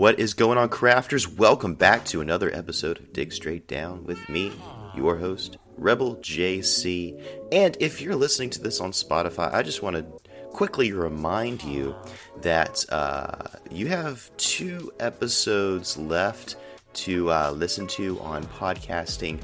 What 0.00 0.18
is 0.18 0.32
going 0.32 0.56
on, 0.56 0.70
crafters? 0.70 1.36
Welcome 1.36 1.74
back 1.74 2.06
to 2.06 2.22
another 2.22 2.50
episode 2.54 2.98
of 2.98 3.12
Dig 3.12 3.34
Straight 3.34 3.68
Down 3.68 4.02
with 4.04 4.30
me, 4.30 4.50
your 4.96 5.18
host, 5.18 5.58
Rebel 5.76 6.16
JC. 6.16 7.22
And 7.52 7.76
if 7.80 8.00
you're 8.00 8.16
listening 8.16 8.48
to 8.48 8.62
this 8.62 8.80
on 8.80 8.92
Spotify, 8.92 9.52
I 9.52 9.62
just 9.62 9.82
want 9.82 9.96
to 9.96 10.04
quickly 10.52 10.92
remind 10.92 11.62
you 11.62 11.94
that 12.40 12.82
uh, 12.88 13.42
you 13.70 13.88
have 13.88 14.34
two 14.38 14.90
episodes 15.00 15.98
left 15.98 16.56
to 16.94 17.30
uh, 17.30 17.50
listen 17.54 17.86
to 17.88 18.18
on 18.20 18.44
podcasting 18.44 19.38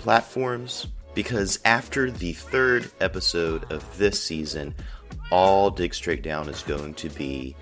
platforms. 0.00 0.88
Because 1.14 1.60
after 1.64 2.10
the 2.10 2.32
third 2.32 2.90
episode 3.00 3.70
of 3.70 3.96
this 3.96 4.20
season, 4.20 4.74
all 5.30 5.70
Dig 5.70 5.94
Straight 5.94 6.22
Down 6.22 6.48
is 6.48 6.64
going 6.64 6.94
to 6.94 7.08
be 7.10 7.54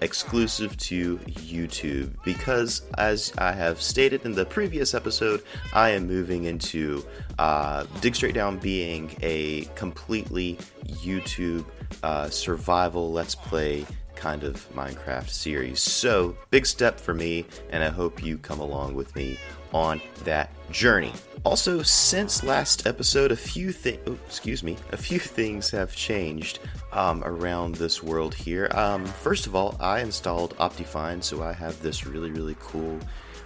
exclusive 0.00 0.76
to 0.76 1.16
YouTube 1.18 2.12
because, 2.24 2.82
as 2.98 3.32
I 3.38 3.52
have 3.52 3.80
stated 3.80 4.24
in 4.24 4.32
the 4.32 4.44
previous 4.44 4.94
episode, 4.94 5.42
I 5.72 5.90
am 5.90 6.06
moving 6.06 6.44
into 6.44 7.04
uh, 7.38 7.86
Dig 8.00 8.14
Straight 8.14 8.34
Down 8.34 8.58
being 8.58 9.16
a 9.22 9.64
completely 9.74 10.58
YouTube 10.86 11.64
uh, 12.02 12.28
survival 12.28 13.12
let's 13.12 13.34
play 13.34 13.86
kind 14.14 14.44
of 14.44 14.66
Minecraft 14.74 15.28
series. 15.28 15.80
So, 15.80 16.36
big 16.50 16.66
step 16.66 16.98
for 16.98 17.14
me, 17.14 17.44
and 17.70 17.84
I 17.84 17.90
hope 17.90 18.24
you 18.24 18.38
come 18.38 18.60
along 18.60 18.94
with 18.94 19.14
me 19.14 19.38
on 19.72 20.00
that 20.24 20.50
journey. 20.70 21.12
Also, 21.44 21.82
since 21.82 22.42
last 22.42 22.86
episode, 22.86 23.30
a 23.30 23.36
few 23.36 23.70
things, 23.70 24.00
oh, 24.06 24.18
excuse 24.26 24.64
me, 24.64 24.76
a 24.90 24.96
few 24.96 25.18
things 25.18 25.70
have 25.70 25.94
changed 25.94 26.58
um, 26.96 27.22
around 27.24 27.74
this 27.74 28.02
world 28.02 28.34
here. 28.34 28.68
Um, 28.72 29.04
first 29.04 29.46
of 29.46 29.54
all, 29.54 29.76
I 29.78 30.00
installed 30.00 30.56
Optifine, 30.56 31.22
so 31.22 31.42
I 31.42 31.52
have 31.52 31.80
this 31.82 32.06
really, 32.06 32.30
really 32.30 32.56
cool 32.58 32.98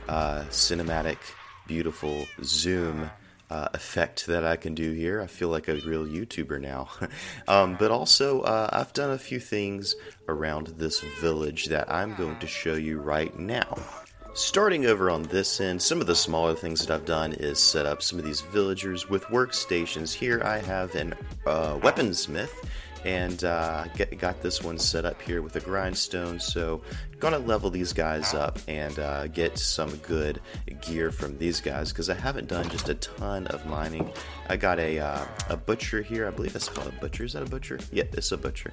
uh, 0.09 0.45
cinematic, 0.51 1.19
beautiful 1.67 2.27
zoom 2.45 3.11
uh, 3.51 3.69
effect 3.75 4.27
that 4.27 4.45
I 4.45 4.55
can 4.55 4.75
do 4.75 4.93
here. 4.93 5.21
I 5.21 5.27
feel 5.27 5.49
like 5.49 5.67
a 5.67 5.75
real 5.81 6.07
YouTuber 6.07 6.61
now. 6.61 6.89
um, 7.49 7.77
but 7.79 7.91
also, 7.91 8.43
uh, 8.43 8.71
I've 8.73 8.93
done 8.93 9.11
a 9.11 9.19
few 9.19 9.41
things 9.41 9.97
around 10.29 10.69
this 10.69 11.01
village 11.21 11.67
that 11.67 11.93
I'm 11.93 12.15
going 12.15 12.39
to 12.39 12.47
show 12.47 12.75
you 12.75 13.01
right 13.01 13.37
now. 13.37 13.77
Starting 14.33 14.87
over 14.87 15.11
on 15.11 15.25
this 15.25 15.61
end, 15.61 15.83
some 15.83 16.01
of 16.01 16.07
the 16.07 16.15
smaller 16.15 16.55
things 16.55 16.87
that 16.87 16.95
I've 16.95 17.05
done 17.05 17.33
is 17.33 17.59
set 17.59 17.85
up 17.85 18.01
some 18.01 18.17
of 18.17 18.25
these 18.25 18.43
villagers 18.43 19.09
with 19.11 19.25
workstations. 19.25 20.15
Here 20.15 20.41
I 20.45 20.59
have 20.59 20.95
an 20.95 21.15
uh, 21.45 21.77
weaponsmith 21.79 22.51
and 23.05 23.45
uh, 23.45 23.87
get, 23.97 24.17
got 24.19 24.43
this 24.43 24.63
one 24.63 24.79
set 24.79 25.05
up 25.05 25.21
here 25.23 25.43
with 25.43 25.57
a 25.57 25.61
grindstone. 25.61 26.39
So 26.41 26.83
gonna 27.19 27.39
level 27.39 27.71
these 27.71 27.93
guys 27.93 28.33
up 28.35 28.59
and 28.67 28.99
uh, 28.99 29.27
get 29.29 29.59
some 29.59 29.95
good 29.99 30.41
gear 30.81 31.11
from 31.11 31.37
these 31.39 31.61
guys 31.61 31.91
because 31.93 32.09
I 32.09 32.15
haven't 32.15 32.49
done 32.49 32.69
just 32.69 32.89
a 32.89 32.95
ton 32.95 33.47
of 33.49 33.67
mining. 33.67 34.11
I 34.49 34.57
got 34.57 34.79
a, 34.79 34.99
uh, 34.99 35.25
a 35.49 35.57
butcher 35.57 36.03
here. 36.03 36.27
I 36.27 36.31
believe 36.31 36.53
that's 36.53 36.69
called 36.69 36.89
a 36.89 37.01
butcher. 37.01 37.25
Is 37.25 37.35
that 37.35 37.43
a 37.43 37.47
butcher? 37.47 37.79
Yeah 37.93 38.05
it's 38.13 38.33
a 38.33 38.37
butcher. 38.37 38.73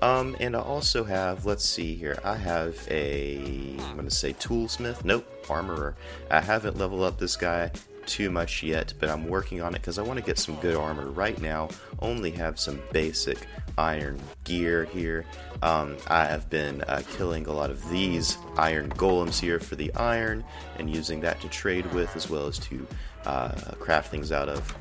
Um, 0.00 0.36
and 0.40 0.56
I 0.56 0.60
also 0.60 1.04
have 1.04 1.46
let's 1.46 1.64
see 1.64 1.94
here. 1.94 2.18
I 2.24 2.36
have 2.36 2.76
a 2.90 3.76
I'm 3.80 3.96
gonna 3.96 4.10
say 4.10 4.32
toolsmith. 4.34 5.04
Nope 5.04 5.26
armorer. 5.50 5.96
I 6.30 6.40
haven't 6.40 6.78
leveled 6.78 7.02
up 7.02 7.18
this 7.18 7.36
guy 7.36 7.70
too 8.06 8.30
much 8.30 8.62
yet, 8.62 8.94
but 8.98 9.08
I'm 9.08 9.28
working 9.28 9.62
on 9.62 9.74
it 9.74 9.78
because 9.80 9.98
I 9.98 10.02
want 10.02 10.18
to 10.18 10.24
get 10.24 10.38
some 10.38 10.56
good 10.56 10.76
armor. 10.76 11.10
Right 11.10 11.40
now, 11.40 11.68
only 12.00 12.30
have 12.32 12.58
some 12.58 12.82
basic 12.92 13.38
iron 13.78 14.20
gear 14.44 14.84
here. 14.86 15.24
Um, 15.62 15.96
I 16.08 16.24
have 16.24 16.50
been 16.50 16.82
uh, 16.82 17.02
killing 17.16 17.46
a 17.46 17.52
lot 17.52 17.70
of 17.70 17.88
these 17.90 18.36
iron 18.56 18.90
golems 18.90 19.40
here 19.40 19.60
for 19.60 19.76
the 19.76 19.92
iron 19.94 20.44
and 20.78 20.88
using 20.88 21.20
that 21.20 21.40
to 21.40 21.48
trade 21.48 21.86
with 21.92 22.14
as 22.16 22.28
well 22.28 22.46
as 22.46 22.58
to 22.60 22.86
uh, 23.24 23.52
craft 23.78 24.10
things 24.10 24.32
out 24.32 24.48
of. 24.48 24.76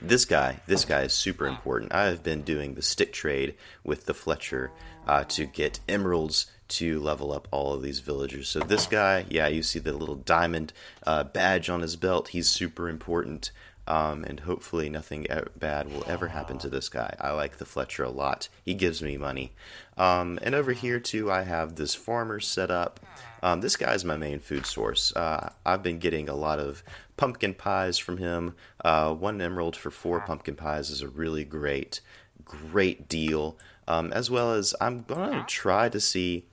This 0.00 0.24
guy, 0.24 0.60
this 0.66 0.84
guy 0.84 1.02
is 1.02 1.12
super 1.12 1.46
important. 1.46 1.92
I 1.92 2.06
have 2.06 2.24
been 2.24 2.42
doing 2.42 2.74
the 2.74 2.82
stick 2.82 3.12
trade 3.12 3.54
with 3.84 4.06
the 4.06 4.14
Fletcher 4.14 4.72
uh, 5.06 5.24
to 5.24 5.46
get 5.46 5.78
emeralds 5.88 6.46
to 6.76 7.00
level 7.00 7.32
up 7.32 7.48
all 7.50 7.74
of 7.74 7.82
these 7.82 8.00
villagers. 8.00 8.48
So 8.48 8.60
this 8.60 8.86
guy, 8.86 9.26
yeah, 9.28 9.48
you 9.48 9.62
see 9.62 9.78
the 9.78 9.92
little 9.92 10.14
diamond 10.14 10.72
uh, 11.06 11.24
badge 11.24 11.68
on 11.68 11.82
his 11.82 11.96
belt. 11.96 12.28
He's 12.28 12.48
super 12.48 12.88
important, 12.88 13.50
um, 13.86 14.24
and 14.24 14.40
hopefully 14.40 14.88
nothing 14.88 15.26
bad 15.56 15.92
will 15.92 16.04
ever 16.06 16.28
happen 16.28 16.58
to 16.58 16.68
this 16.68 16.88
guy. 16.88 17.14
I 17.20 17.32
like 17.32 17.58
the 17.58 17.64
Fletcher 17.64 18.04
a 18.04 18.10
lot. 18.10 18.48
He 18.64 18.74
gives 18.74 19.02
me 19.02 19.16
money. 19.16 19.52
Um, 19.96 20.38
and 20.42 20.54
over 20.54 20.72
here 20.72 21.00
too, 21.00 21.30
I 21.30 21.42
have 21.42 21.74
this 21.74 21.94
farmer 21.94 22.40
set 22.40 22.70
up. 22.70 23.00
Um, 23.42 23.60
this 23.60 23.76
guy's 23.76 24.04
my 24.04 24.16
main 24.16 24.38
food 24.38 24.66
source. 24.66 25.14
Uh, 25.14 25.50
I've 25.66 25.82
been 25.82 25.98
getting 25.98 26.28
a 26.28 26.34
lot 26.34 26.60
of 26.60 26.84
pumpkin 27.16 27.54
pies 27.54 27.98
from 27.98 28.18
him. 28.18 28.54
Uh, 28.84 29.12
one 29.14 29.40
emerald 29.40 29.76
for 29.76 29.90
four 29.90 30.20
pumpkin 30.20 30.54
pies 30.54 30.90
is 30.90 31.02
a 31.02 31.08
really 31.08 31.44
great, 31.44 32.00
great 32.44 33.08
deal. 33.08 33.58
Um, 33.88 34.12
as 34.12 34.30
well 34.30 34.52
as 34.52 34.76
I'm 34.80 35.02
gonna 35.02 35.44
try 35.48 35.88
to 35.88 36.00
see 36.00 36.46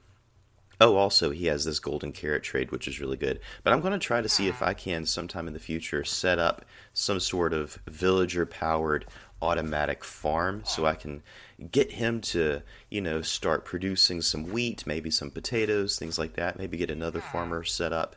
Oh, 0.81 0.95
also, 0.95 1.31
he 1.31 1.47
has 1.47 1.65
this 1.65 1.79
golden 1.79 2.13
carrot 2.13 2.43
trade, 2.43 2.71
which 2.71 2.87
is 2.87 3.01
really 3.01 3.17
good. 3.17 3.41
But 3.63 3.73
I'm 3.73 3.81
going 3.81 3.91
to 3.91 3.99
try 3.99 4.21
to 4.21 4.29
see 4.29 4.47
if 4.47 4.61
I 4.61 4.73
can, 4.73 5.05
sometime 5.05 5.47
in 5.47 5.53
the 5.53 5.59
future, 5.59 6.05
set 6.05 6.39
up 6.39 6.63
some 6.93 7.19
sort 7.19 7.53
of 7.53 7.79
villager 7.85 8.45
powered 8.45 9.05
automatic 9.41 10.03
farm 10.03 10.61
so 10.65 10.85
I 10.85 10.95
can 10.95 11.21
get 11.71 11.93
him 11.93 12.21
to, 12.21 12.61
you 12.89 13.01
know, 13.01 13.21
start 13.21 13.65
producing 13.65 14.21
some 14.21 14.51
wheat, 14.51 14.87
maybe 14.87 15.11
some 15.11 15.31
potatoes, 15.31 15.99
things 15.99 16.17
like 16.17 16.33
that. 16.35 16.57
Maybe 16.57 16.77
get 16.77 16.91
another 16.91 17.21
farmer 17.21 17.63
set 17.65 17.91
up. 17.91 18.15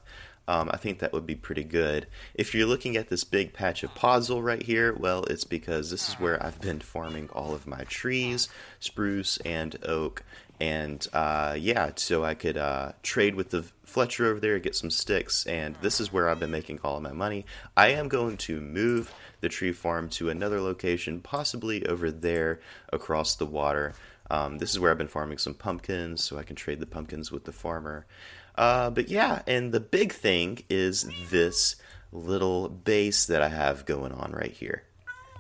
Um, 0.49 0.71
I 0.73 0.77
think 0.77 0.99
that 0.99 1.13
would 1.13 1.27
be 1.27 1.37
pretty 1.37 1.63
good. 1.63 2.09
If 2.35 2.55
you're 2.55 2.67
looking 2.67 2.97
at 2.97 3.09
this 3.09 3.23
big 3.23 3.53
patch 3.53 3.85
of 3.85 3.95
podzol 3.95 4.43
right 4.43 4.63
here, 4.63 4.93
well, 4.93 5.23
it's 5.25 5.45
because 5.45 5.91
this 5.91 6.09
is 6.09 6.15
where 6.15 6.43
I've 6.45 6.61
been 6.61 6.81
farming 6.81 7.29
all 7.33 7.55
of 7.55 7.67
my 7.67 7.85
trees, 7.85 8.49
spruce 8.81 9.37
and 9.39 9.77
oak, 9.85 10.25
and 10.63 11.05
uh, 11.13 11.57
yeah, 11.59 11.91
so 11.97 12.25
I 12.25 12.35
could 12.35 12.57
uh, 12.57 12.93
trade 13.03 13.35
with 13.35 13.51
the 13.51 13.65
Fletcher 13.83 14.27
over 14.27 14.39
there, 14.39 14.61
get 14.61 14.77
some 14.77 14.91
sticks, 14.91 15.45
and 15.45 15.75
this 15.83 15.99
is 15.99 16.13
where 16.13 16.29
I've 16.29 16.39
been 16.39 16.53
making 16.53 16.79
all 16.85 16.97
of 16.97 17.03
my 17.03 17.11
money. 17.11 17.45
I 17.77 17.89
am 17.89 18.07
going 18.07 18.37
to 18.37 18.61
move 18.61 19.13
the 19.41 19.49
tree 19.49 19.73
farm 19.73 20.09
to 20.11 20.31
another 20.31 20.61
location, 20.61 21.21
possibly 21.21 21.85
over 21.87 22.13
there 22.13 22.61
across 22.93 23.35
the 23.35 23.45
water. 23.45 23.95
Um, 24.31 24.59
this 24.59 24.71
is 24.71 24.79
where 24.79 24.93
I've 24.93 24.99
been 24.99 25.09
farming 25.09 25.39
some 25.39 25.55
pumpkins, 25.55 26.23
so 26.23 26.39
I 26.39 26.45
can 26.45 26.55
trade 26.55 26.79
the 26.79 26.87
pumpkins 26.87 27.33
with 27.33 27.45
the 27.45 27.53
farmer. 27.53 28.07
Uh, 28.55 28.89
but 28.91 29.09
yeah, 29.09 29.43
and 29.49 29.73
the 29.73 29.81
big 29.81 30.13
thing 30.13 30.63
is 30.71 31.11
this 31.29 31.75
little 32.13 32.69
base 32.69 33.27
that 33.27 33.43
I 33.43 33.49
have 33.49 33.85
going 33.85 34.13
on 34.13 34.31
right 34.31 34.53
here. 34.53 34.85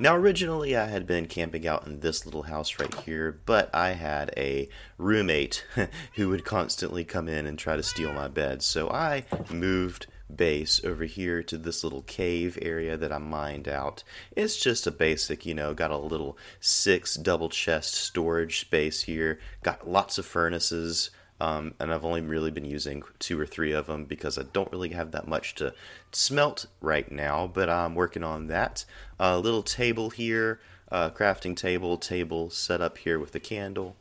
Now, 0.02 0.16
originally 0.16 0.76
I 0.76 0.86
had 0.86 1.06
been 1.06 1.26
camping 1.26 1.64
out 1.64 1.86
in 1.86 2.00
this 2.00 2.26
little 2.26 2.42
house 2.42 2.80
right 2.80 2.92
here, 2.92 3.38
but 3.46 3.72
I 3.72 3.90
had 3.90 4.34
a 4.36 4.68
roommate 4.98 5.64
who 6.16 6.28
would 6.28 6.44
constantly 6.44 7.04
come 7.04 7.28
in 7.28 7.46
and 7.46 7.56
try 7.56 7.76
to 7.76 7.84
steal 7.84 8.12
my 8.12 8.26
bed, 8.26 8.64
so 8.64 8.90
I 8.90 9.26
moved 9.48 10.08
base 10.34 10.84
over 10.84 11.04
here 11.04 11.44
to 11.44 11.56
this 11.56 11.84
little 11.84 12.02
cave 12.02 12.58
area 12.60 12.96
that 12.96 13.12
I 13.12 13.18
mined 13.18 13.68
out. 13.68 14.02
It's 14.34 14.60
just 14.60 14.88
a 14.88 14.90
basic, 14.90 15.46
you 15.46 15.54
know, 15.54 15.72
got 15.72 15.92
a 15.92 15.96
little 15.96 16.36
six 16.58 17.14
double 17.14 17.48
chest 17.48 17.94
storage 17.94 18.58
space 18.58 19.02
here, 19.02 19.38
got 19.62 19.88
lots 19.88 20.18
of 20.18 20.26
furnaces, 20.26 21.10
um, 21.42 21.74
and 21.80 21.92
I've 21.92 22.04
only 22.04 22.20
really 22.20 22.52
been 22.52 22.64
using 22.64 23.02
two 23.18 23.38
or 23.38 23.46
three 23.46 23.72
of 23.72 23.88
them 23.88 24.04
because 24.04 24.38
I 24.38 24.44
don't 24.52 24.70
really 24.70 24.90
have 24.90 25.10
that 25.10 25.26
much 25.26 25.56
to 25.56 25.74
smelt 26.12 26.66
right 26.80 27.10
now, 27.10 27.50
but 27.52 27.68
I'm 27.68 27.96
working 27.96 28.22
on 28.22 28.46
that. 28.46 28.84
A 29.18 29.36
little 29.40 29.64
table 29.64 30.10
here, 30.10 30.60
a 30.86 31.10
crafting 31.10 31.56
table, 31.56 31.98
table 31.98 32.48
set 32.48 32.80
up 32.80 32.96
here 32.98 33.18
with 33.18 33.34
a 33.34 33.40
candle, 33.40 33.96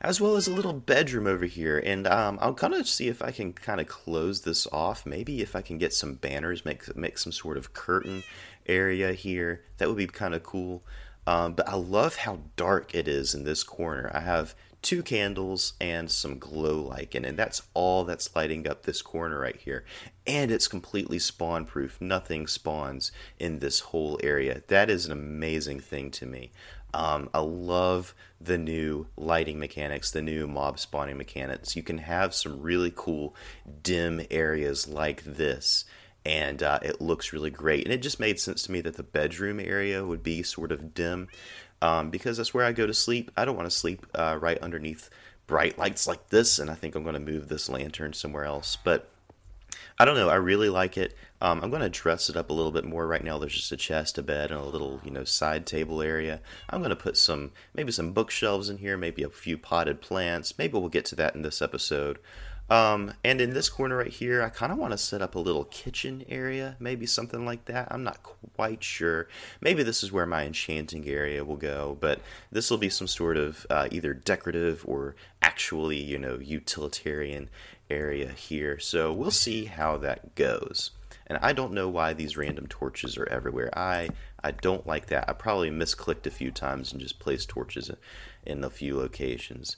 as 0.00 0.22
well 0.22 0.36
as 0.36 0.48
a 0.48 0.54
little 0.54 0.72
bedroom 0.72 1.26
over 1.26 1.44
here. 1.44 1.78
And 1.78 2.06
um, 2.06 2.38
I'll 2.40 2.54
kind 2.54 2.72
of 2.72 2.88
see 2.88 3.08
if 3.08 3.20
I 3.20 3.30
can 3.30 3.52
kind 3.52 3.78
of 3.78 3.88
close 3.88 4.40
this 4.40 4.66
off. 4.72 5.04
Maybe 5.04 5.42
if 5.42 5.54
I 5.54 5.60
can 5.60 5.76
get 5.76 5.92
some 5.92 6.14
banners, 6.14 6.64
make 6.64 6.96
make 6.96 7.18
some 7.18 7.32
sort 7.32 7.58
of 7.58 7.74
curtain 7.74 8.22
area 8.66 9.12
here. 9.12 9.60
That 9.76 9.88
would 9.88 9.98
be 9.98 10.06
kind 10.06 10.34
of 10.34 10.42
cool. 10.42 10.82
Um, 11.26 11.52
but 11.54 11.68
I 11.68 11.74
love 11.74 12.16
how 12.16 12.38
dark 12.56 12.94
it 12.94 13.06
is 13.06 13.34
in 13.34 13.44
this 13.44 13.64
corner. 13.64 14.10
I 14.14 14.20
have 14.20 14.54
two 14.86 15.02
candles 15.02 15.72
and 15.80 16.08
some 16.08 16.38
glow 16.38 16.80
lichen, 16.80 17.24
and 17.24 17.36
that's 17.36 17.62
all 17.74 18.04
that's 18.04 18.34
lighting 18.36 18.68
up 18.68 18.84
this 18.84 19.02
corner 19.02 19.40
right 19.40 19.56
here. 19.56 19.84
And 20.28 20.52
it's 20.52 20.68
completely 20.68 21.18
spawn 21.18 21.64
proof. 21.64 22.00
Nothing 22.00 22.46
spawns 22.46 23.10
in 23.40 23.58
this 23.58 23.80
whole 23.80 24.20
area. 24.22 24.62
That 24.68 24.88
is 24.88 25.04
an 25.04 25.10
amazing 25.10 25.80
thing 25.80 26.12
to 26.12 26.26
me. 26.26 26.52
Um, 26.94 27.28
I 27.34 27.40
love 27.40 28.14
the 28.40 28.58
new 28.58 29.08
lighting 29.16 29.58
mechanics, 29.58 30.12
the 30.12 30.22
new 30.22 30.46
mob 30.46 30.78
spawning 30.78 31.18
mechanics. 31.18 31.74
You 31.74 31.82
can 31.82 31.98
have 31.98 32.32
some 32.32 32.62
really 32.62 32.92
cool 32.94 33.34
dim 33.82 34.22
areas 34.30 34.86
like 34.86 35.24
this, 35.24 35.84
and 36.24 36.62
uh, 36.62 36.78
it 36.82 37.00
looks 37.00 37.32
really 37.32 37.50
great. 37.50 37.84
And 37.84 37.92
it 37.92 38.02
just 38.02 38.20
made 38.20 38.38
sense 38.38 38.62
to 38.62 38.72
me 38.72 38.82
that 38.82 38.96
the 38.96 39.02
bedroom 39.02 39.58
area 39.58 40.04
would 40.04 40.22
be 40.22 40.44
sort 40.44 40.70
of 40.70 40.94
dim 40.94 41.26
um, 41.82 42.10
because 42.10 42.36
that's 42.36 42.54
where 42.54 42.64
I 42.64 42.72
go 42.72 42.86
to 42.86 42.94
sleep. 42.94 43.30
I 43.36 43.44
don't 43.44 43.56
want 43.56 43.68
to 43.68 43.76
sleep 43.76 44.06
uh, 44.14 44.38
right 44.40 44.58
underneath 44.58 45.10
bright 45.46 45.78
lights 45.78 46.06
like 46.06 46.28
this, 46.30 46.58
and 46.58 46.70
I 46.70 46.74
think 46.74 46.94
I'm 46.94 47.02
going 47.02 47.14
to 47.14 47.20
move 47.20 47.48
this 47.48 47.68
lantern 47.68 48.12
somewhere 48.12 48.44
else. 48.44 48.76
But 48.82 49.08
I 49.98 50.04
don't 50.04 50.16
know. 50.16 50.28
I 50.28 50.36
really 50.36 50.68
like 50.68 50.98
it. 50.98 51.14
Um, 51.40 51.62
I'm 51.62 51.70
going 51.70 51.82
to 51.82 51.88
dress 51.88 52.28
it 52.28 52.36
up 52.36 52.50
a 52.50 52.52
little 52.52 52.72
bit 52.72 52.84
more. 52.84 53.06
Right 53.06 53.24
now, 53.24 53.38
there's 53.38 53.54
just 53.54 53.72
a 53.72 53.76
chest, 53.76 54.18
a 54.18 54.22
bed, 54.22 54.50
and 54.50 54.60
a 54.60 54.64
little, 54.64 55.00
you 55.04 55.10
know, 55.10 55.24
side 55.24 55.66
table 55.66 56.02
area. 56.02 56.40
I'm 56.68 56.80
going 56.80 56.90
to 56.90 56.96
put 56.96 57.16
some, 57.16 57.52
maybe 57.74 57.92
some 57.92 58.12
bookshelves 58.12 58.68
in 58.68 58.78
here, 58.78 58.96
maybe 58.96 59.22
a 59.22 59.28
few 59.28 59.56
potted 59.56 60.00
plants. 60.00 60.58
Maybe 60.58 60.78
we'll 60.78 60.88
get 60.88 61.04
to 61.06 61.16
that 61.16 61.34
in 61.34 61.42
this 61.42 61.62
episode. 61.62 62.18
Um, 62.68 63.12
and 63.22 63.40
in 63.40 63.54
this 63.54 63.68
corner 63.68 63.96
right 63.96 64.12
here, 64.12 64.42
I 64.42 64.48
kind 64.48 64.72
of 64.72 64.78
want 64.78 64.92
to 64.92 64.98
set 64.98 65.22
up 65.22 65.34
a 65.34 65.40
little 65.40 65.64
kitchen 65.64 66.24
area, 66.28 66.76
maybe 66.80 67.06
something 67.06 67.46
like 67.46 67.66
that. 67.66 67.88
I'm 67.90 68.02
not 68.02 68.22
quite 68.56 68.82
sure. 68.82 69.28
Maybe 69.60 69.82
this 69.82 70.02
is 70.02 70.10
where 70.10 70.26
my 70.26 70.44
enchanting 70.44 71.06
area 71.08 71.44
will 71.44 71.56
go, 71.56 71.96
but 72.00 72.20
this 72.50 72.70
will 72.70 72.78
be 72.78 72.90
some 72.90 73.06
sort 73.06 73.36
of 73.36 73.66
uh, 73.70 73.88
either 73.92 74.14
decorative 74.14 74.84
or 74.86 75.14
actually, 75.42 75.98
you 75.98 76.18
know, 76.18 76.38
utilitarian 76.38 77.50
area 77.88 78.32
here. 78.32 78.80
So 78.80 79.12
we'll 79.12 79.30
see 79.30 79.66
how 79.66 79.96
that 79.98 80.34
goes. 80.34 80.90
And 81.28 81.38
I 81.42 81.52
don't 81.52 81.72
know 81.72 81.88
why 81.88 82.12
these 82.12 82.36
random 82.36 82.66
torches 82.68 83.16
are 83.16 83.28
everywhere. 83.28 83.76
I 83.76 84.10
I 84.42 84.52
don't 84.52 84.86
like 84.86 85.06
that. 85.06 85.28
I 85.28 85.32
probably 85.32 85.70
misclicked 85.70 86.26
a 86.26 86.30
few 86.30 86.52
times 86.52 86.92
and 86.92 87.00
just 87.00 87.18
placed 87.18 87.48
torches 87.48 87.90
in 88.44 88.62
a 88.62 88.70
few 88.70 88.96
locations. 88.96 89.76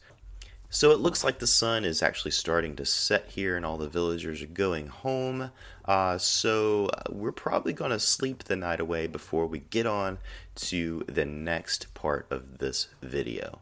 So 0.71 0.91
it 0.91 1.01
looks 1.01 1.25
like 1.25 1.39
the 1.39 1.47
sun 1.47 1.87
is 1.87 2.03
actually 2.03 2.33
starting 2.33 2.77
to 2.77 2.85
set 2.85 3.31
here, 3.31 3.57
and 3.57 3.65
all 3.65 3.79
the 3.79 3.89
villagers 3.89 4.43
are 4.43 4.47
going 4.47 4.89
home. 4.89 5.51
Uh, 5.87 6.19
so 6.19 6.87
uh, 6.87 7.05
we're 7.11 7.33
probably 7.33 7.73
going 7.73 7.91
to 7.91 7.99
sleep 7.99 8.45
the 8.45 8.57
night 8.57 8.79
away 8.79 9.07
before 9.07 9.47
we 9.47 9.61
get 9.61 9.87
on 9.87 10.19
to 10.57 11.05
the 11.09 11.25
next 11.25 11.95
part 11.95 12.27
of 12.31 12.59
this 12.59 12.89
video. 13.01 13.61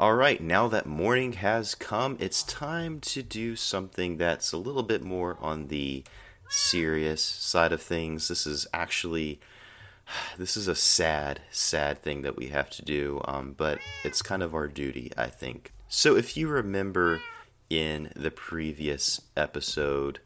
Alright, 0.00 0.40
now 0.40 0.66
that 0.68 0.86
morning 0.86 1.34
has 1.34 1.76
come, 1.76 2.16
it's 2.18 2.42
time 2.42 3.00
to 3.00 3.22
do 3.22 3.54
something 3.54 4.16
that's 4.16 4.52
a 4.52 4.56
little 4.56 4.82
bit 4.82 5.02
more 5.02 5.36
on 5.40 5.68
the 5.68 6.02
serious 6.48 7.22
side 7.22 7.72
of 7.72 7.82
things. 7.82 8.26
This 8.26 8.46
is 8.46 8.66
actually 8.74 9.38
this 10.38 10.56
is 10.56 10.66
a 10.66 10.74
sad, 10.74 11.40
sad 11.52 12.02
thing 12.02 12.22
that 12.22 12.36
we 12.36 12.48
have 12.48 12.70
to 12.70 12.84
do, 12.84 13.20
um, 13.26 13.54
but 13.56 13.78
it's 14.02 14.22
kind 14.22 14.42
of 14.42 14.54
our 14.54 14.66
duty, 14.66 15.12
I 15.16 15.28
think. 15.28 15.72
So, 15.90 16.16
if 16.16 16.36
you 16.36 16.48
remember 16.48 17.22
in 17.70 18.12
the 18.14 18.30
previous 18.30 19.22
episode, 19.38 20.20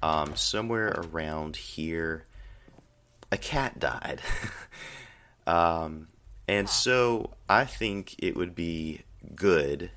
um, 0.00 0.36
somewhere 0.36 0.88
around 0.96 1.56
here, 1.56 2.24
a 3.32 3.36
cat 3.36 3.80
died. 3.80 4.20
um, 5.48 6.06
and 6.46 6.68
so, 6.68 7.34
I 7.48 7.64
think 7.64 8.14
it 8.20 8.36
would 8.36 8.54
be 8.54 9.02
good 9.34 9.90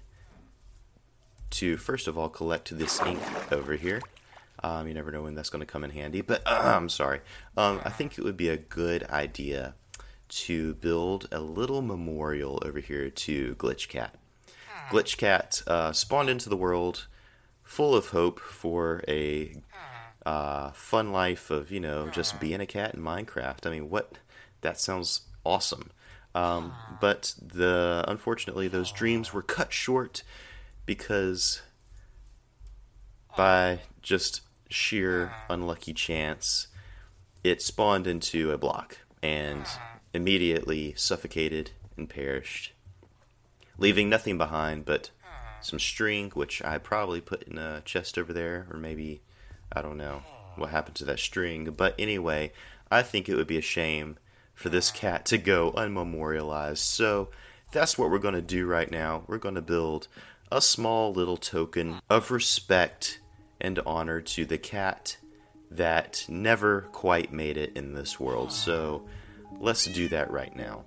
to, 1.51 1.77
first 1.77 2.07
of 2.07 2.17
all, 2.17 2.27
collect 2.27 2.75
this 2.75 2.99
ink 3.03 3.21
over 3.51 3.75
here. 3.75 4.01
Um, 4.63 4.87
you 4.87 4.95
never 4.95 5.11
know 5.11 5.21
when 5.21 5.35
that's 5.35 5.51
going 5.51 5.59
to 5.59 5.71
come 5.71 5.83
in 5.83 5.91
handy, 5.91 6.21
but 6.21 6.41
uh, 6.47 6.61
I'm 6.75 6.89
sorry. 6.89 7.19
Um, 7.55 7.79
I 7.85 7.91
think 7.91 8.17
it 8.17 8.23
would 8.23 8.37
be 8.37 8.49
a 8.49 8.57
good 8.57 9.03
idea 9.03 9.75
to 10.29 10.73
build 10.75 11.27
a 11.31 11.39
little 11.39 11.83
memorial 11.83 12.59
over 12.65 12.79
here 12.79 13.11
to 13.11 13.53
Glitchcat. 14.89 15.63
Glitchcat 15.63 15.67
uh, 15.67 15.93
spawned 15.93 16.29
into 16.29 16.49
the 16.49 16.57
world 16.57 17.07
full 17.63 17.95
of 17.95 18.09
hope 18.09 18.39
for 18.39 19.03
a 19.07 19.55
uh, 20.25 20.71
fun 20.71 21.11
life 21.11 21.49
of, 21.49 21.71
you 21.71 21.79
know, 21.79 22.09
just 22.09 22.39
being 22.39 22.61
a 22.61 22.65
cat 22.65 22.93
in 22.93 23.01
Minecraft. 23.01 23.65
I 23.65 23.69
mean, 23.69 23.89
what? 23.89 24.17
That 24.61 24.79
sounds 24.79 25.21
awesome. 25.45 25.89
Um, 26.35 26.73
but 26.99 27.33
the 27.41 28.05
unfortunately, 28.07 28.67
those 28.67 28.91
dreams 28.91 29.33
were 29.33 29.41
cut 29.41 29.73
short 29.73 30.23
because 30.85 31.61
by 33.35 33.79
just 34.01 34.41
sheer 34.69 35.31
unlucky 35.49 35.93
chance, 35.93 36.67
it 37.43 37.61
spawned 37.61 38.07
into 38.07 38.51
a 38.51 38.57
block 38.57 38.97
and 39.23 39.65
immediately 40.13 40.93
suffocated 40.95 41.71
and 41.97 42.09
perished 42.09 42.71
leaving 43.81 44.09
nothing 44.09 44.37
behind 44.37 44.85
but 44.85 45.09
hmm. 45.23 45.61
some 45.61 45.79
string, 45.79 46.29
which 46.33 46.63
I 46.63 46.77
probably 46.77 47.19
put 47.19 47.43
in 47.43 47.57
a 47.57 47.81
chest 47.83 48.17
over 48.17 48.31
there, 48.31 48.67
or 48.71 48.77
maybe 48.77 49.21
I 49.73 49.81
don't 49.81 49.97
know 49.97 50.21
what 50.55 50.69
happened 50.69 50.95
to 50.97 51.05
that 51.05 51.19
string. 51.19 51.65
But 51.65 51.95
anyway, 51.97 52.53
I 52.89 53.01
think 53.01 53.27
it 53.27 53.35
would 53.35 53.47
be 53.47 53.57
a 53.57 53.61
shame 53.61 54.17
for 54.53 54.69
this 54.69 54.91
hmm. 54.91 54.97
cat 54.97 55.25
to 55.25 55.37
go 55.37 55.71
unmemorialized. 55.73 56.77
So 56.77 57.29
that's 57.71 57.97
what 57.97 58.11
we're 58.11 58.19
going 58.19 58.35
to 58.35 58.41
do 58.41 58.65
right 58.67 58.89
now. 58.89 59.23
We're 59.27 59.37
going 59.37 59.55
to 59.55 59.61
build 59.61 60.07
a 60.51 60.61
small 60.61 61.11
little 61.13 61.37
token 61.37 62.01
of 62.09 62.29
respect 62.29 63.19
and 63.59 63.79
honor 63.85 64.21
to 64.21 64.45
the 64.45 64.57
cat 64.57 65.17
that 65.69 66.25
never 66.27 66.81
quite 66.91 67.31
made 67.31 67.55
it 67.55 67.71
in 67.75 67.93
this 67.93 68.19
world. 68.19 68.49
Hmm. 68.49 68.55
So 68.55 69.09
let's 69.59 69.85
do 69.85 70.07
that 70.09 70.29
right 70.29 70.55
now. 70.55 70.83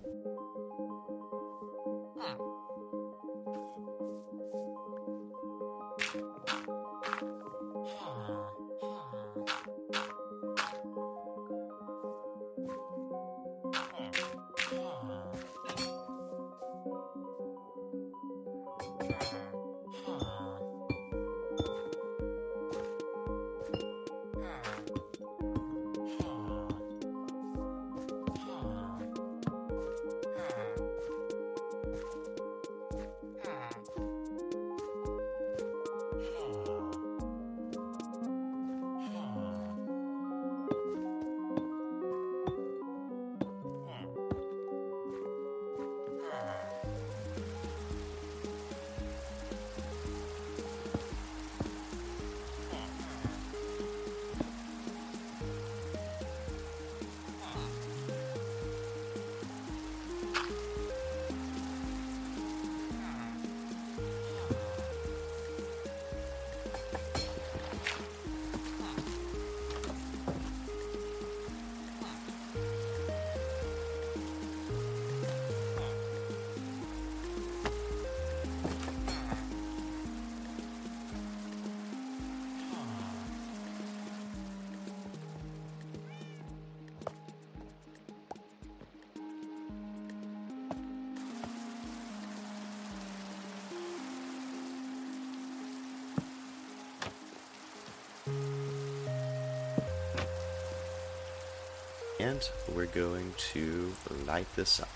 And 102.25 102.49
we're 102.75 102.87
going 102.87 103.35
to 103.37 103.93
light 104.27 104.47
this 104.57 104.81
up. 104.81 104.89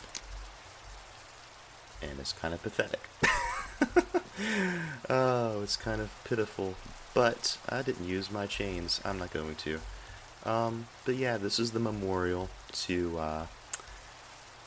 And 2.00 2.18
it's 2.18 2.32
kind 2.32 2.54
of 2.54 2.62
pathetic. 2.62 3.00
oh, 5.10 5.62
it's 5.62 5.76
kind 5.76 6.00
of 6.00 6.10
pitiful. 6.24 6.74
But 7.12 7.58
I 7.68 7.82
didn't 7.82 8.06
use 8.06 8.30
my 8.30 8.46
chains. 8.46 9.00
I'm 9.04 9.18
not 9.18 9.32
going 9.32 9.56
to. 9.56 9.80
Um, 10.44 10.86
but 11.04 11.16
yeah, 11.16 11.36
this 11.36 11.58
is 11.58 11.72
the 11.72 11.80
memorial 11.80 12.48
to 12.72 13.18
uh, 13.18 13.46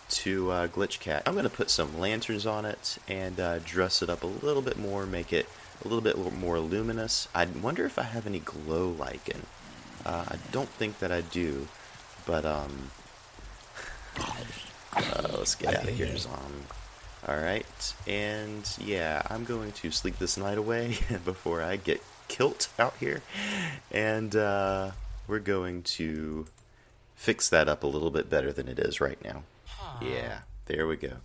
to 0.09 0.51
uh, 0.51 0.67
Glitch 0.67 0.99
Cat. 0.99 1.23
I'm 1.25 1.33
going 1.33 1.43
to 1.45 1.49
put 1.49 1.69
some 1.71 1.99
lanterns 1.99 2.45
on 2.45 2.65
it 2.65 2.97
and 3.07 3.39
uh, 3.39 3.59
dress 3.59 4.03
it 4.03 4.09
up 4.09 4.23
a 4.23 4.27
little 4.27 4.61
bit 4.61 4.77
more, 4.77 5.05
make 5.05 5.33
it 5.33 5.47
a 5.83 5.87
little 5.87 6.01
bit 6.01 6.17
more 6.33 6.59
luminous. 6.59 7.27
I 7.33 7.45
wonder 7.45 7.85
if 7.85 7.97
I 7.97 8.03
have 8.03 8.27
any 8.27 8.39
glow 8.39 8.89
lichen. 8.89 9.47
Uh, 10.05 10.25
I 10.27 10.35
don't 10.51 10.69
think 10.69 10.99
that 10.99 11.11
I 11.11 11.21
do, 11.21 11.67
but 12.25 12.45
um, 12.45 12.91
uh, 14.17 15.27
let's 15.37 15.55
get 15.55 15.75
out 15.75 15.87
of 15.87 15.95
here, 15.95 16.15
Zom. 16.17 16.65
Alright, 17.27 17.93
and 18.07 18.67
yeah, 18.83 19.21
I'm 19.29 19.43
going 19.43 19.71
to 19.73 19.91
sleep 19.91 20.17
this 20.17 20.37
night 20.37 20.57
away 20.57 20.97
before 21.25 21.61
I 21.61 21.75
get 21.75 22.01
kilt 22.27 22.69
out 22.79 22.95
here. 22.99 23.21
And 23.91 24.35
uh, 24.35 24.91
we're 25.27 25.39
going 25.39 25.83
to 25.83 26.47
fix 27.15 27.47
that 27.49 27.69
up 27.69 27.83
a 27.83 27.87
little 27.87 28.09
bit 28.09 28.29
better 28.29 28.51
than 28.51 28.67
it 28.67 28.79
is 28.79 28.99
right 28.99 29.23
now. 29.23 29.43
Yeah, 30.01 30.39
there 30.65 30.87
we 30.87 30.95
go. 30.95 31.17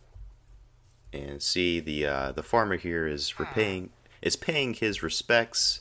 And 1.12 1.41
see, 1.43 1.81
the 1.81 2.07
uh, 2.07 2.33
the 2.33 2.43
farmer 2.43 2.76
here 2.76 3.07
is 3.07 3.38
repaying 3.38 3.91
is 4.21 4.37
paying 4.37 4.75
his 4.75 5.03
respects 5.03 5.81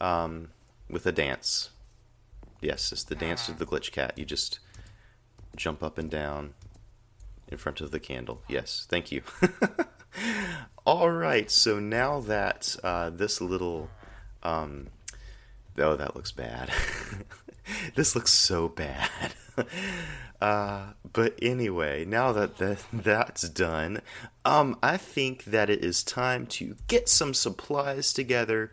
um, 0.00 0.48
with 0.90 1.06
a 1.06 1.12
dance. 1.12 1.70
Yes, 2.66 2.90
it's 2.90 3.04
the 3.04 3.14
dance 3.14 3.48
of 3.48 3.60
the 3.60 3.64
glitch 3.64 3.92
cat. 3.92 4.14
You 4.16 4.24
just 4.24 4.58
jump 5.54 5.84
up 5.84 5.98
and 5.98 6.10
down 6.10 6.54
in 7.46 7.58
front 7.58 7.80
of 7.80 7.92
the 7.92 8.00
candle. 8.00 8.42
Yes, 8.48 8.88
thank 8.90 9.12
you. 9.12 9.22
All 10.84 11.12
right, 11.12 11.48
so 11.48 11.78
now 11.78 12.18
that 12.22 12.74
uh, 12.82 13.10
this 13.10 13.40
little. 13.40 13.88
Um, 14.42 14.88
oh, 15.78 15.94
that 15.94 16.16
looks 16.16 16.32
bad. 16.32 16.72
this 17.94 18.16
looks 18.16 18.32
so 18.32 18.66
bad. 18.66 19.10
uh, 20.40 20.86
but 21.12 21.38
anyway, 21.40 22.04
now 22.04 22.32
that 22.32 22.56
the, 22.56 22.80
that's 22.92 23.48
done, 23.48 24.02
um, 24.44 24.76
I 24.82 24.96
think 24.96 25.44
that 25.44 25.70
it 25.70 25.84
is 25.84 26.02
time 26.02 26.48
to 26.48 26.74
get 26.88 27.08
some 27.08 27.32
supplies 27.32 28.12
together 28.12 28.72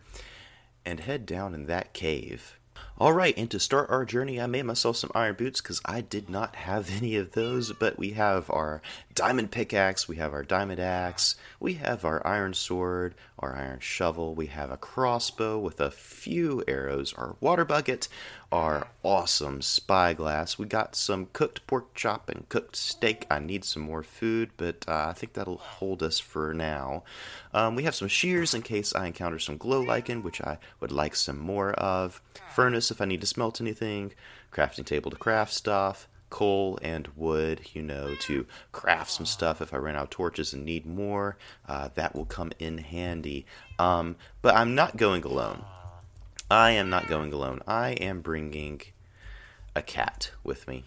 and 0.84 0.98
head 0.98 1.26
down 1.26 1.54
in 1.54 1.66
that 1.66 1.92
cave. 1.92 2.58
Alright, 3.00 3.36
and 3.36 3.50
to 3.50 3.58
start 3.58 3.90
our 3.90 4.04
journey, 4.04 4.40
I 4.40 4.46
made 4.46 4.66
myself 4.66 4.96
some 4.96 5.10
iron 5.16 5.34
boots 5.34 5.60
because 5.60 5.80
I 5.84 6.00
did 6.00 6.30
not 6.30 6.54
have 6.54 6.92
any 6.96 7.16
of 7.16 7.32
those, 7.32 7.72
but 7.72 7.98
we 7.98 8.10
have 8.12 8.48
our 8.50 8.82
diamond 9.16 9.50
pickaxe, 9.50 10.06
we 10.06 10.14
have 10.16 10.32
our 10.32 10.44
diamond 10.44 10.78
axe, 10.78 11.34
we 11.58 11.74
have 11.74 12.04
our 12.04 12.24
iron 12.24 12.54
sword, 12.54 13.16
our 13.40 13.56
iron 13.56 13.80
shovel, 13.80 14.36
we 14.36 14.46
have 14.46 14.70
a 14.70 14.76
crossbow 14.76 15.58
with 15.58 15.80
a 15.80 15.90
few 15.90 16.62
arrows, 16.68 17.12
our 17.14 17.34
water 17.40 17.64
bucket, 17.64 18.06
our 18.54 18.86
awesome 19.02 19.60
spyglass. 19.60 20.56
We 20.56 20.66
got 20.66 20.94
some 20.94 21.26
cooked 21.32 21.66
pork 21.66 21.92
chop 21.92 22.28
and 22.28 22.48
cooked 22.48 22.76
steak. 22.76 23.26
I 23.28 23.40
need 23.40 23.64
some 23.64 23.82
more 23.82 24.04
food, 24.04 24.50
but 24.56 24.84
uh, 24.86 25.06
I 25.08 25.12
think 25.12 25.32
that'll 25.32 25.56
hold 25.56 26.04
us 26.04 26.20
for 26.20 26.54
now. 26.54 27.02
Um, 27.52 27.74
we 27.74 27.82
have 27.82 27.96
some 27.96 28.06
shears 28.06 28.54
in 28.54 28.62
case 28.62 28.94
I 28.94 29.08
encounter 29.08 29.40
some 29.40 29.56
glow 29.56 29.80
lichen, 29.80 30.22
which 30.22 30.40
I 30.40 30.58
would 30.78 30.92
like 30.92 31.16
some 31.16 31.38
more 31.38 31.72
of. 31.72 32.22
Furnace 32.54 32.92
if 32.92 33.00
I 33.00 33.06
need 33.06 33.22
to 33.22 33.26
smelt 33.26 33.60
anything. 33.60 34.12
Crafting 34.52 34.86
table 34.86 35.10
to 35.10 35.16
craft 35.16 35.52
stuff. 35.52 36.06
Coal 36.30 36.78
and 36.80 37.08
wood, 37.16 37.60
you 37.74 37.82
know, 37.82 38.14
to 38.20 38.46
craft 38.70 39.10
some 39.10 39.26
stuff 39.26 39.60
if 39.62 39.74
I 39.74 39.78
run 39.78 39.96
out 39.96 40.04
of 40.04 40.10
torches 40.10 40.52
and 40.52 40.64
need 40.64 40.86
more. 40.86 41.36
Uh, 41.66 41.88
that 41.96 42.14
will 42.14 42.24
come 42.24 42.52
in 42.60 42.78
handy. 42.78 43.46
Um, 43.80 44.14
but 44.42 44.54
I'm 44.54 44.76
not 44.76 44.96
going 44.96 45.24
alone. 45.24 45.64
I 46.50 46.72
am 46.72 46.90
not 46.90 47.08
going 47.08 47.32
alone. 47.32 47.60
I 47.66 47.90
am 47.92 48.20
bringing 48.20 48.82
a 49.74 49.82
cat 49.82 50.30
with 50.42 50.68
me. 50.68 50.84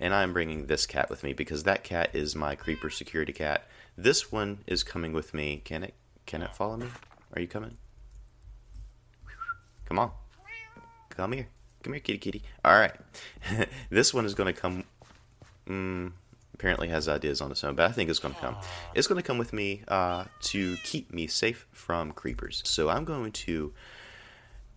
And 0.00 0.14
I'm 0.14 0.32
bringing 0.32 0.66
this 0.66 0.86
cat 0.86 1.10
with 1.10 1.22
me 1.22 1.32
because 1.32 1.62
that 1.64 1.84
cat 1.84 2.10
is 2.12 2.34
my 2.34 2.54
creeper 2.54 2.90
security 2.90 3.32
cat. 3.32 3.66
This 3.96 4.32
one 4.32 4.60
is 4.66 4.82
coming 4.82 5.12
with 5.12 5.34
me. 5.34 5.60
Can 5.64 5.84
it 5.84 5.94
can 6.26 6.42
it 6.42 6.54
follow 6.54 6.76
me? 6.76 6.86
Are 7.34 7.40
you 7.40 7.48
coming? 7.48 7.76
Come 9.84 9.98
on. 9.98 10.10
Come 11.10 11.32
here. 11.32 11.48
Come 11.82 11.92
here, 11.92 12.00
kitty 12.00 12.18
kitty. 12.18 12.42
All 12.64 12.78
right. 12.78 12.94
this 13.90 14.14
one 14.14 14.24
is 14.24 14.34
going 14.34 14.52
to 14.52 14.58
come 14.58 14.84
mm, 15.68 16.12
apparently 16.54 16.88
has 16.88 17.08
ideas 17.08 17.40
on 17.40 17.50
its 17.50 17.64
own, 17.64 17.74
but 17.74 17.90
I 17.90 17.92
think 17.92 18.10
it's 18.10 18.18
going 18.18 18.34
to 18.34 18.40
come. 18.40 18.56
It's 18.94 19.06
going 19.06 19.20
to 19.20 19.26
come 19.26 19.38
with 19.38 19.52
me 19.52 19.82
uh, 19.88 20.24
to 20.42 20.76
keep 20.82 21.12
me 21.12 21.26
safe 21.26 21.66
from 21.72 22.12
creepers. 22.12 22.62
So 22.64 22.88
I'm 22.88 23.04
going 23.04 23.32
to 23.32 23.72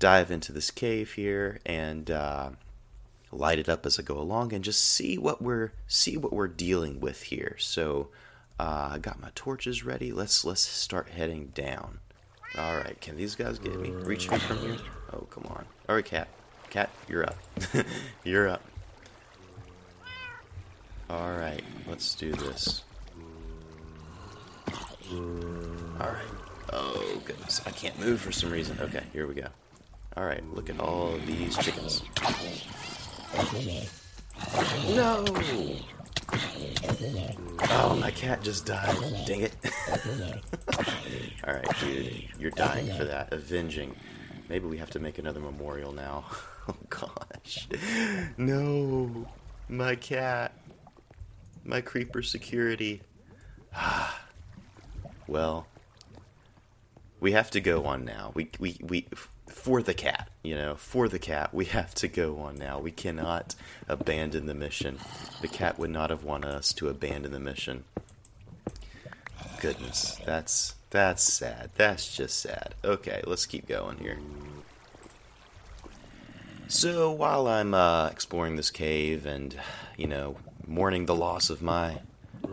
dive 0.04 0.30
into 0.30 0.52
this 0.52 0.70
cave 0.70 1.14
here 1.14 1.62
and 1.66 2.12
uh, 2.12 2.50
light 3.32 3.58
it 3.58 3.70
up 3.70 3.86
as 3.86 3.98
I 3.98 4.02
go 4.02 4.18
along 4.20 4.52
and 4.52 4.62
just 4.62 4.84
see 4.84 5.18
what 5.18 5.42
we're 5.42 5.72
see 5.88 6.18
what 6.18 6.34
we're 6.34 6.50
dealing 6.50 7.00
with 7.00 7.24
here. 7.24 7.56
So 7.58 8.10
uh, 8.60 8.90
I 8.92 8.98
got 8.98 9.22
my 9.22 9.30
torches 9.34 9.86
ready. 9.86 10.12
Let's 10.12 10.44
let's 10.44 10.60
start 10.60 11.08
heading 11.08 11.54
down. 11.56 12.00
All 12.58 12.76
right, 12.76 13.00
can 13.00 13.16
these 13.16 13.34
guys 13.34 13.58
get 13.60 13.80
me? 13.80 13.92
Reach 13.92 14.30
me 14.30 14.40
from 14.40 14.58
here? 14.58 14.76
Oh, 15.14 15.20
come 15.30 15.46
on. 15.46 15.64
All 15.88 15.96
right, 15.96 16.04
cat. 16.04 16.28
Cat, 16.70 16.90
you're 17.08 17.24
up. 17.24 17.38
you're 18.26 18.50
up. 18.50 18.62
All 21.10 21.32
right, 21.32 21.64
let's 21.88 22.14
do 22.14 22.34
this. 22.34 22.84
All 25.10 26.08
right. 26.10 26.34
Oh 26.74 27.22
goodness, 27.24 27.62
I 27.66 27.72
can't 27.72 27.98
move 28.02 28.20
for 28.20 28.34
some 28.34 28.52
reason. 28.52 28.78
Okay, 28.82 29.04
here 29.14 29.26
we 29.26 29.36
go. 29.36 29.48
Alright, 30.16 30.44
look 30.54 30.70
at 30.70 30.80
all 30.80 31.18
these 31.26 31.58
chickens. 31.58 32.04
No! 34.96 35.26
Oh, 37.70 37.98
my 38.00 38.12
cat 38.12 38.44
just 38.44 38.66
died. 38.66 38.96
Dang 39.26 39.42
it. 39.42 39.56
Alright, 41.48 41.80
dude. 41.80 42.26
You're 42.38 42.52
dying 42.52 42.94
for 42.96 43.06
that. 43.06 43.34
Avenging. 43.34 43.96
Maybe 44.50 44.68
we 44.68 44.78
have 44.78 44.92
to 44.92 45.00
make 45.00 45.18
another 45.18 45.40
memorial 45.40 45.92
now. 45.92 46.26
Oh, 46.66 46.76
gosh. 46.88 47.68
No! 48.38 49.28
My 49.68 49.96
cat. 49.96 50.54
My 51.66 51.82
creeper 51.82 52.22
security. 52.22 53.02
well, 55.28 55.68
we 57.20 57.34
have 57.34 57.52
to 57.52 57.60
go 57.60 57.84
on 57.84 58.06
now. 58.06 58.32
We, 58.34 58.50
we, 58.62 58.78
we, 58.82 59.08
for 59.48 59.82
the 59.82 59.94
cat, 59.94 60.30
you 60.44 60.56
know, 60.56 60.76
for 60.76 61.08
the 61.08 61.20
cat, 61.20 61.54
we 61.54 61.66
have 61.66 61.94
to 61.96 62.08
go 62.08 62.40
on 62.40 62.56
now. 62.56 62.80
We 62.80 62.92
cannot 62.92 63.56
abandon 63.88 64.46
the 64.46 64.54
mission. 64.54 65.00
The 65.42 65.48
cat 65.48 65.78
would 65.80 65.90
not 65.90 66.10
have 66.10 66.24
wanted 66.24 66.50
us 66.50 66.74
to 66.74 66.90
abandon 66.90 67.32
the 67.32 67.40
mission. 67.40 67.84
Goodness, 69.62 70.20
that's 70.26 70.76
that's 70.90 71.24
sad. 71.24 71.72
That's 71.76 72.16
just 72.16 72.40
sad. 72.40 72.76
Okay, 72.84 73.22
let's 73.26 73.46
keep 73.46 73.68
going 73.68 73.98
here. 73.98 74.20
So 76.68 77.12
while 77.12 77.48
I'm 77.48 77.74
uh, 77.74 78.10
exploring 78.10 78.56
this 78.56 78.72
cave 78.72 79.26
and, 79.26 79.56
you 79.98 80.08
know, 80.08 80.38
mourning 80.66 81.06
the 81.06 81.16
loss 81.16 81.50
of 81.50 81.62
my 81.62 82.00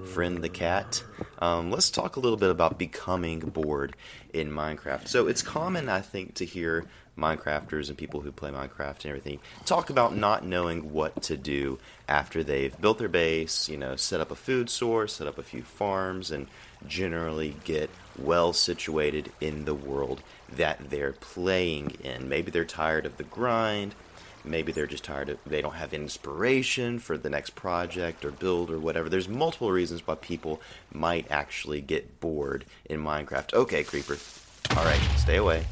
friend 0.07 0.43
the 0.43 0.49
cat, 0.49 1.03
um, 1.39 1.71
let's 1.71 1.91
talk 1.91 2.17
a 2.17 2.21
little 2.21 2.39
bit 2.39 2.51
about 2.51 2.79
becoming 2.79 3.41
bored 3.41 3.97
in 4.33 4.51
Minecraft. 4.51 5.09
So 5.09 5.27
it's 5.27 5.43
common, 5.43 5.89
I 5.89 6.01
think, 6.01 6.35
to 6.35 6.45
hear 6.45 6.87
Minecrafters 7.19 7.89
and 7.89 7.99
people 7.99 8.21
who 8.21 8.33
play 8.33 8.51
Minecraft 8.51 9.05
and 9.05 9.07
everything 9.07 9.41
talk 9.67 9.91
about 9.91 10.17
not 10.17 10.45
knowing 10.45 10.93
what 10.93 11.23
to 11.25 11.37
do 11.37 11.79
after 12.09 12.43
they've 12.43 12.79
built 12.81 12.99
their 12.99 13.09
base, 13.09 13.69
you 13.69 13.77
know, 13.77 13.97
set 13.97 14.21
up 14.21 14.31
a 14.31 14.35
food 14.35 14.71
source, 14.71 15.15
set 15.15 15.27
up 15.27 15.39
a 15.39 15.43
few 15.43 15.63
farms, 15.63 16.31
and 16.31 16.47
generally 16.87 17.57
get 17.65 17.91
well 18.19 18.53
situated 18.53 19.31
in 19.41 19.65
the 19.65 19.75
world 19.75 20.23
that 20.51 20.91
they're 20.91 21.13
playing 21.13 21.97
in. 22.03 22.29
Maybe 22.29 22.51
they're 22.51 22.65
tired 22.65 23.07
of 23.07 23.17
the 23.17 23.25
grind. 23.25 23.95
Maybe 24.45 24.73
they're 24.73 24.87
just 24.87 25.05
tired 25.05 25.29
of, 25.29 25.39
they 25.45 25.61
don't 25.63 25.75
have 25.75 25.93
inspiration 25.93 26.99
for 26.99 27.19
the 27.19 27.31
next 27.31 27.55
project 27.55 28.25
or 28.25 28.31
build 28.31 28.71
or 28.71 28.79
whatever. 28.79 29.09
There's 29.09 29.29
multiple 29.29 29.71
reasons 29.71 30.07
why 30.07 30.15
people 30.17 30.61
might 30.93 31.31
actually 31.31 31.81
get 31.81 32.21
bored 32.21 32.65
in 32.85 33.01
Minecraft. 33.01 33.55
Okay, 33.55 33.85
Creeper. 33.85 34.19
Alright, 34.77 35.01
stay 35.17 35.37
away. 35.37 35.67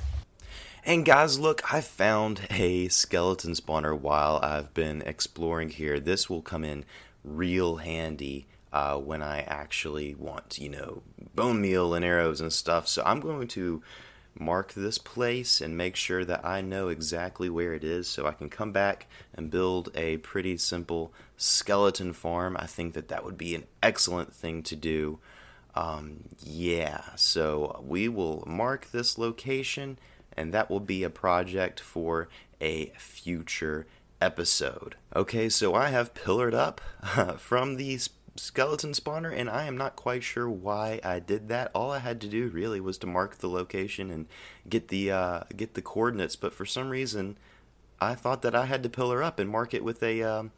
And 0.84 1.04
guys, 1.04 1.38
look, 1.38 1.72
I 1.72 1.80
found 1.80 2.46
a 2.50 2.88
skeleton 2.88 3.52
spawner 3.52 3.98
while 3.98 4.40
I've 4.42 4.72
been 4.74 5.02
exploring 5.02 5.70
here. 5.70 6.00
This 6.00 6.30
will 6.30 6.42
come 6.42 6.64
in 6.64 6.84
real 7.24 7.76
handy 7.76 8.46
uh, 8.72 8.96
when 8.96 9.22
I 9.22 9.40
actually 9.42 10.14
want, 10.14 10.58
you 10.58 10.68
know, 10.68 11.02
bone 11.34 11.60
meal 11.60 11.94
and 11.94 12.04
arrows 12.04 12.40
and 12.40 12.52
stuff. 12.52 12.88
So 12.88 13.02
I'm 13.04 13.20
going 13.20 13.48
to 13.48 13.82
mark 14.38 14.72
this 14.72 14.98
place 14.98 15.60
and 15.60 15.76
make 15.76 15.96
sure 15.96 16.24
that 16.24 16.44
I 16.44 16.60
know 16.60 16.88
exactly 16.88 17.48
where 17.48 17.74
it 17.74 17.84
is 17.84 18.08
so 18.08 18.26
I 18.26 18.32
can 18.32 18.48
come 18.48 18.72
back 18.72 19.06
and 19.34 19.50
build 19.50 19.90
a 19.94 20.18
pretty 20.18 20.56
simple 20.56 21.12
skeleton 21.36 22.12
farm. 22.12 22.56
I 22.58 22.66
think 22.66 22.94
that 22.94 23.08
that 23.08 23.24
would 23.24 23.38
be 23.38 23.54
an 23.54 23.66
excellent 23.82 24.32
thing 24.32 24.62
to 24.64 24.76
do. 24.76 25.18
Um, 25.74 26.24
yeah, 26.40 27.02
so 27.16 27.82
we 27.86 28.08
will 28.08 28.42
mark 28.46 28.90
this 28.90 29.18
location, 29.18 29.98
and 30.36 30.52
that 30.52 30.70
will 30.70 30.80
be 30.80 31.04
a 31.04 31.10
project 31.10 31.78
for 31.80 32.28
a 32.60 32.86
future 32.98 33.86
episode. 34.20 34.96
Okay, 35.14 35.48
so 35.48 35.74
I 35.74 35.88
have 35.88 36.14
pillared 36.14 36.54
up 36.54 36.80
from 37.38 37.76
the 37.76 37.98
skeleton 38.38 38.92
spawner, 38.92 39.32
and 39.36 39.50
I 39.50 39.64
am 39.64 39.76
not 39.76 39.96
quite 39.96 40.22
sure 40.22 40.48
why 40.48 41.00
I 41.04 41.18
did 41.18 41.48
that. 41.48 41.70
All 41.74 41.90
I 41.90 41.98
had 41.98 42.20
to 42.22 42.28
do 42.28 42.48
really 42.48 42.80
was 42.80 42.98
to 42.98 43.06
mark 43.06 43.38
the 43.38 43.48
location 43.48 44.10
and 44.10 44.26
get 44.68 44.88
the 44.88 45.10
uh, 45.10 45.40
get 45.56 45.74
the 45.74 45.82
coordinates, 45.82 46.36
but 46.36 46.54
for 46.54 46.64
some 46.64 46.88
reason, 46.88 47.36
I 48.00 48.14
thought 48.14 48.42
that 48.42 48.54
I 48.54 48.66
had 48.66 48.82
to 48.84 48.88
pillar 48.88 49.22
up 49.22 49.38
and 49.38 49.50
mark 49.50 49.74
it 49.74 49.84
with 49.84 50.02
a 50.02 50.22
um, 50.22 50.52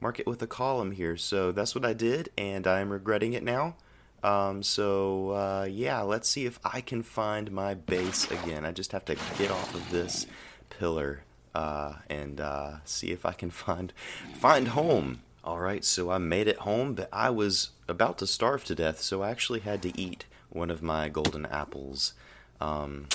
mark 0.00 0.18
it 0.18 0.26
with 0.26 0.42
a 0.42 0.46
column 0.46 0.92
here. 0.92 1.16
So 1.16 1.52
that's 1.52 1.74
what 1.74 1.84
I 1.84 1.92
did, 1.92 2.30
and 2.36 2.66
I'm 2.66 2.90
regretting 2.90 3.34
it 3.34 3.42
now. 3.42 3.76
Um, 4.22 4.62
so 4.62 5.30
uh, 5.30 5.68
yeah, 5.70 6.00
let's 6.00 6.28
see 6.28 6.46
if 6.46 6.58
I 6.64 6.80
can 6.80 7.02
find 7.02 7.52
my 7.52 7.74
base 7.74 8.30
again. 8.30 8.64
I 8.64 8.72
just 8.72 8.92
have 8.92 9.04
to 9.06 9.16
get 9.38 9.50
off 9.50 9.74
of 9.74 9.90
this 9.90 10.26
pillar 10.70 11.22
uh, 11.54 11.94
and 12.10 12.40
uh, 12.40 12.72
see 12.84 13.12
if 13.12 13.24
I 13.24 13.32
can 13.32 13.50
find 13.64 13.92
find 14.34 14.68
home. 14.68 15.22
All 15.46 15.60
right, 15.60 15.84
so 15.84 16.10
I 16.10 16.18
made 16.18 16.48
it 16.48 16.58
home, 16.58 16.94
but 16.94 17.08
I 17.12 17.30
was 17.30 17.70
about 17.86 18.18
to 18.18 18.26
starve 18.26 18.64
to 18.64 18.74
death, 18.74 19.00
so 19.00 19.22
I 19.22 19.30
actually 19.30 19.60
had 19.60 19.80
to 19.82 19.96
eat 19.96 20.24
one 20.50 20.72
of 20.72 20.82
my 20.82 21.08
golden 21.08 21.46
apples. 21.46 22.14
Um, 22.60 23.06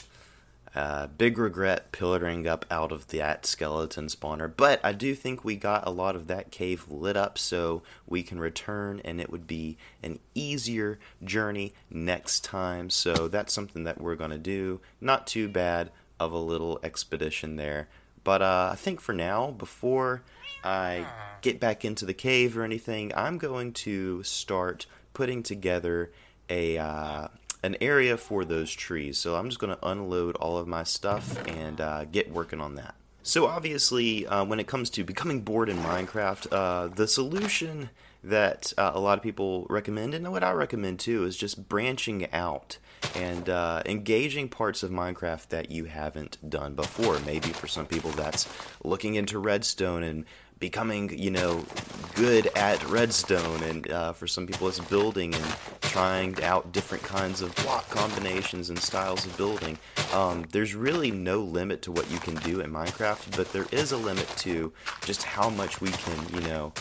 uh, 0.73 1.07
big 1.07 1.38
regret 1.38 1.91
pillaring 1.91 2.47
up 2.47 2.65
out 2.71 2.93
of 2.93 3.09
that 3.09 3.45
skeleton 3.45 4.07
spawner, 4.07 4.50
but 4.55 4.79
I 4.81 4.93
do 4.93 5.13
think 5.13 5.43
we 5.43 5.57
got 5.57 5.85
a 5.85 5.91
lot 5.91 6.15
of 6.15 6.27
that 6.27 6.51
cave 6.51 6.89
lit 6.89 7.17
up 7.17 7.38
so 7.38 7.83
we 8.07 8.23
can 8.23 8.39
return 8.39 9.01
and 9.03 9.19
it 9.19 9.29
would 9.29 9.45
be 9.45 9.77
an 10.01 10.17
easier 10.33 11.00
journey 11.21 11.73
next 11.89 12.45
time. 12.45 12.89
So 12.89 13.27
that's 13.27 13.51
something 13.51 13.83
that 13.83 14.00
we're 14.00 14.15
going 14.15 14.31
to 14.31 14.38
do. 14.38 14.79
Not 15.01 15.27
too 15.27 15.50
bad 15.50 15.91
of 16.17 16.31
a 16.31 16.38
little 16.38 16.79
expedition 16.81 17.57
there. 17.57 17.89
But 18.24 18.42
uh, 18.42 18.70
I 18.74 18.75
think 18.75 19.01
for 19.01 19.13
now, 19.13 19.51
before 19.51 20.22
I 20.63 21.06
get 21.42 21.60
back 21.60 21.84
into 21.84 22.06
the 22.06 22.13
cave 22.13 22.58
or 22.58 22.63
anything, 22.63 23.12
I'm 23.16 23.38
going 23.38 23.74
to 23.74 24.24
start 24.24 24.86
putting 25.13 25.44
together 25.44 26.12
a 26.50 26.78
uh, 26.78 27.28
an 27.63 27.78
area 27.82 28.18
for 28.18 28.44
those 28.46 28.72
trees. 28.72 29.18
So 29.18 29.36
I'm 29.36 29.50
just 29.50 29.60
going 29.60 29.75
to 29.75 29.88
unload 29.88 30.36
all 30.36 30.58
of 30.58 30.68
my 30.68 30.84
stuff 30.84 31.48
and 31.48 31.80
uh, 31.80 32.06
get 32.06 32.32
working 32.32 32.62
on 32.62 32.75
that. 32.75 32.96
So 33.24 33.46
obviously, 33.46 34.25
uh, 34.25 34.44
when 34.46 34.60
it 34.60 34.66
comes 34.66 34.90
to 34.92 35.04
becoming 35.04 35.42
bored 35.42 35.70
in 35.70 35.78
Minecraft, 35.78 36.48
uh, 36.51 36.88
the 36.88 37.08
solution 37.08 37.92
that 38.24 38.74
uh, 38.78 38.92
a 38.94 39.00
lot 39.00 39.18
of 39.18 39.24
people 39.24 39.68
recommend, 39.70 40.13
and 40.13 40.32
what 40.32 40.44
I 40.44 40.51
recommend 40.51 41.00
too, 41.00 41.25
is 41.25 41.38
just 41.38 41.70
branching 41.70 42.32
out 42.34 42.78
and 43.15 43.50
uh, 43.50 43.81
engaging 43.86 44.50
parts 44.50 44.84
of 44.84 44.91
Minecraft 44.91 45.48
that 45.50 45.72
you 45.72 45.86
haven't 45.86 46.38
done 46.50 46.75
before. 46.75 47.20
Maybe 47.22 47.50
for 47.50 47.67
some 47.67 47.86
people, 47.86 48.12
that's 48.12 48.48
looking 48.84 49.15
into 49.15 49.39
Redstone 49.39 50.03
and 50.03 50.25
becoming, 50.62 51.17
you 51.17 51.31
know, 51.31 51.65
good 52.13 52.46
at 52.55 52.88
redstone, 52.88 53.63
and 53.63 53.91
uh, 53.91 54.13
for 54.13 54.27
some 54.27 54.46
people 54.46 54.67
it's 54.67 54.79
building 54.79 55.34
and 55.34 55.55
trying 55.81 56.41
out 56.43 56.72
different 56.72 57.03
kinds 57.03 57.41
of 57.41 57.53
block 57.55 57.89
combinations 57.89 58.70
and 58.70 58.77
styles 58.77 59.25
of 59.25 59.36
building. 59.36 59.77
Um, 60.13 60.46
there's 60.51 60.75
really 60.75 61.10
no 61.10 61.39
limit 61.39 61.81
to 61.81 61.91
what 61.91 62.10
you 62.12 62.20
can 62.20 62.36
do 62.36 62.62
in 62.62 62.72
Minecraft, 62.72 63.36
but 63.36 63.51
there 63.51 63.65
is 63.72 63.91
a 63.91 63.98
limit 63.98 64.27
to 64.38 64.72
just 65.03 65.24
how 65.24 65.50
much 65.50 65.81
we 65.81 65.89
can, 65.89 66.34
you 66.34 66.41
know, 66.48 66.72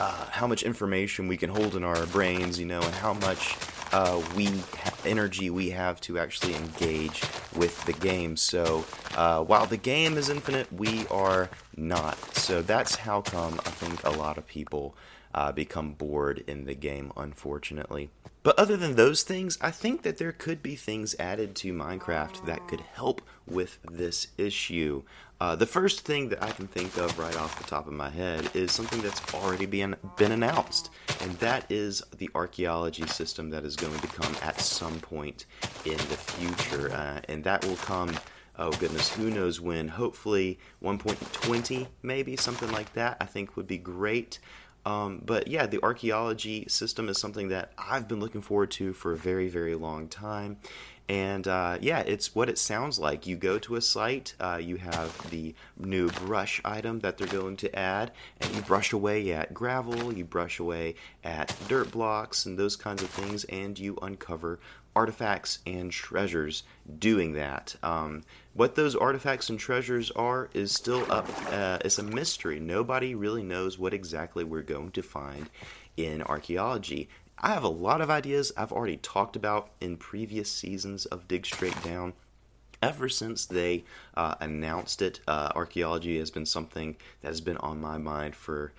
uh, 0.00 0.26
how 0.30 0.46
much 0.46 0.64
information 0.64 1.28
we 1.28 1.36
can 1.36 1.50
hold 1.50 1.76
in 1.76 1.84
our 1.84 2.06
brains, 2.06 2.58
you 2.58 2.66
know, 2.66 2.80
and 2.80 2.94
how 2.96 3.14
much 3.14 3.56
uh, 3.92 4.20
we 4.36 4.46
energy 5.06 5.50
we 5.50 5.70
have 5.70 6.00
to 6.02 6.18
actually 6.18 6.54
engage 6.54 7.22
with 7.56 7.84
the 7.84 7.92
game. 7.92 8.36
So 8.36 8.84
uh, 9.14 9.42
while 9.44 9.66
the 9.66 9.76
game 9.76 10.16
is 10.16 10.28
infinite, 10.28 10.72
we 10.72 11.06
are 11.08 11.50
not. 11.76 12.16
So 12.36 12.62
that's 12.62 12.94
how 12.96 13.20
come 13.20 13.60
I 13.66 13.70
think 13.70 14.02
a 14.04 14.10
lot 14.10 14.38
of 14.38 14.46
people 14.46 14.94
uh, 15.34 15.52
become 15.52 15.92
bored 15.92 16.42
in 16.46 16.64
the 16.64 16.74
game, 16.74 17.12
unfortunately. 17.16 18.10
But 18.42 18.58
other 18.58 18.76
than 18.76 18.96
those 18.96 19.22
things, 19.22 19.58
I 19.60 19.70
think 19.70 20.02
that 20.02 20.18
there 20.18 20.32
could 20.32 20.62
be 20.62 20.74
things 20.74 21.14
added 21.18 21.54
to 21.56 21.72
Minecraft 21.72 22.46
that 22.46 22.66
could 22.68 22.80
help 22.80 23.20
with 23.50 23.78
this 23.90 24.28
issue. 24.38 25.02
Uh, 25.40 25.56
the 25.56 25.66
first 25.66 26.04
thing 26.04 26.28
that 26.28 26.42
I 26.42 26.50
can 26.50 26.66
think 26.66 26.98
of 26.98 27.18
right 27.18 27.34
off 27.36 27.56
the 27.58 27.64
top 27.64 27.86
of 27.86 27.94
my 27.94 28.10
head 28.10 28.50
is 28.52 28.72
something 28.72 29.00
that's 29.00 29.34
already 29.34 29.64
been, 29.64 29.96
been 30.18 30.32
announced, 30.32 30.90
and 31.22 31.32
that 31.38 31.64
is 31.70 32.02
the 32.18 32.28
archaeology 32.34 33.06
system 33.06 33.48
that 33.50 33.64
is 33.64 33.74
going 33.74 33.98
to 34.00 34.06
come 34.08 34.36
at 34.42 34.60
some 34.60 35.00
point 35.00 35.46
in 35.86 35.96
the 35.96 36.18
future. 36.18 36.92
Uh, 36.92 37.20
and 37.28 37.42
that 37.44 37.64
will 37.64 37.76
come, 37.76 38.14
oh 38.58 38.70
goodness, 38.72 39.10
who 39.14 39.30
knows 39.30 39.62
when? 39.62 39.88
Hopefully 39.88 40.58
1.20, 40.82 41.86
maybe, 42.02 42.36
something 42.36 42.70
like 42.70 42.92
that, 42.92 43.16
I 43.18 43.24
think 43.24 43.56
would 43.56 43.66
be 43.66 43.78
great. 43.78 44.40
Um, 44.84 45.22
but 45.24 45.48
yeah, 45.48 45.66
the 45.66 45.82
archaeology 45.82 46.66
system 46.68 47.08
is 47.08 47.18
something 47.18 47.48
that 47.48 47.72
I've 47.78 48.08
been 48.08 48.20
looking 48.20 48.42
forward 48.42 48.70
to 48.72 48.92
for 48.92 49.12
a 49.12 49.16
very, 49.16 49.48
very 49.48 49.74
long 49.74 50.08
time. 50.08 50.58
And 51.10 51.48
uh, 51.48 51.78
yeah, 51.80 52.04
it's 52.06 52.36
what 52.36 52.48
it 52.48 52.56
sounds 52.56 52.96
like. 53.00 53.26
You 53.26 53.34
go 53.34 53.58
to 53.58 53.74
a 53.74 53.80
site, 53.80 54.34
uh, 54.38 54.60
you 54.62 54.76
have 54.76 55.28
the 55.30 55.56
new 55.76 56.08
brush 56.08 56.60
item 56.64 57.00
that 57.00 57.18
they're 57.18 57.26
going 57.26 57.56
to 57.56 57.76
add, 57.76 58.12
and 58.40 58.54
you 58.54 58.62
brush 58.62 58.92
away 58.92 59.32
at 59.32 59.52
gravel, 59.52 60.12
you 60.12 60.24
brush 60.24 60.60
away 60.60 60.94
at 61.24 61.52
dirt 61.66 61.90
blocks, 61.90 62.46
and 62.46 62.56
those 62.56 62.76
kinds 62.76 63.02
of 63.02 63.10
things, 63.10 63.42
and 63.46 63.76
you 63.76 63.98
uncover 64.00 64.60
artifacts 64.94 65.58
and 65.66 65.90
treasures 65.90 66.62
doing 67.00 67.32
that. 67.32 67.74
Um, 67.82 68.22
what 68.54 68.76
those 68.76 68.94
artifacts 68.94 69.50
and 69.50 69.58
treasures 69.58 70.12
are 70.12 70.48
is 70.54 70.70
still 70.70 71.10
up. 71.10 71.28
Uh, 71.50 71.78
it's 71.84 71.98
a 71.98 72.04
mystery. 72.04 72.60
Nobody 72.60 73.16
really 73.16 73.42
knows 73.42 73.80
what 73.80 73.94
exactly 73.94 74.44
we're 74.44 74.62
going 74.62 74.92
to 74.92 75.02
find 75.02 75.50
in 75.96 76.22
archaeology. 76.22 77.08
I 77.42 77.54
have 77.54 77.64
a 77.64 77.68
lot 77.68 78.02
of 78.02 78.10
ideas 78.10 78.52
I've 78.56 78.72
already 78.72 78.98
talked 78.98 79.34
about 79.34 79.70
in 79.80 79.96
previous 79.96 80.50
seasons 80.52 81.06
of 81.06 81.26
Dig 81.26 81.46
Straight 81.46 81.82
Down. 81.82 82.12
Ever 82.82 83.08
since 83.08 83.46
they 83.46 83.84
uh, 84.14 84.34
announced 84.40 85.00
it, 85.00 85.20
uh, 85.26 85.50
archaeology 85.54 86.18
has 86.18 86.30
been 86.30 86.46
something 86.46 86.96
that 87.22 87.28
has 87.28 87.40
been 87.40 87.56
on 87.58 87.80
my 87.80 87.96
mind 87.96 88.36
for 88.36 88.72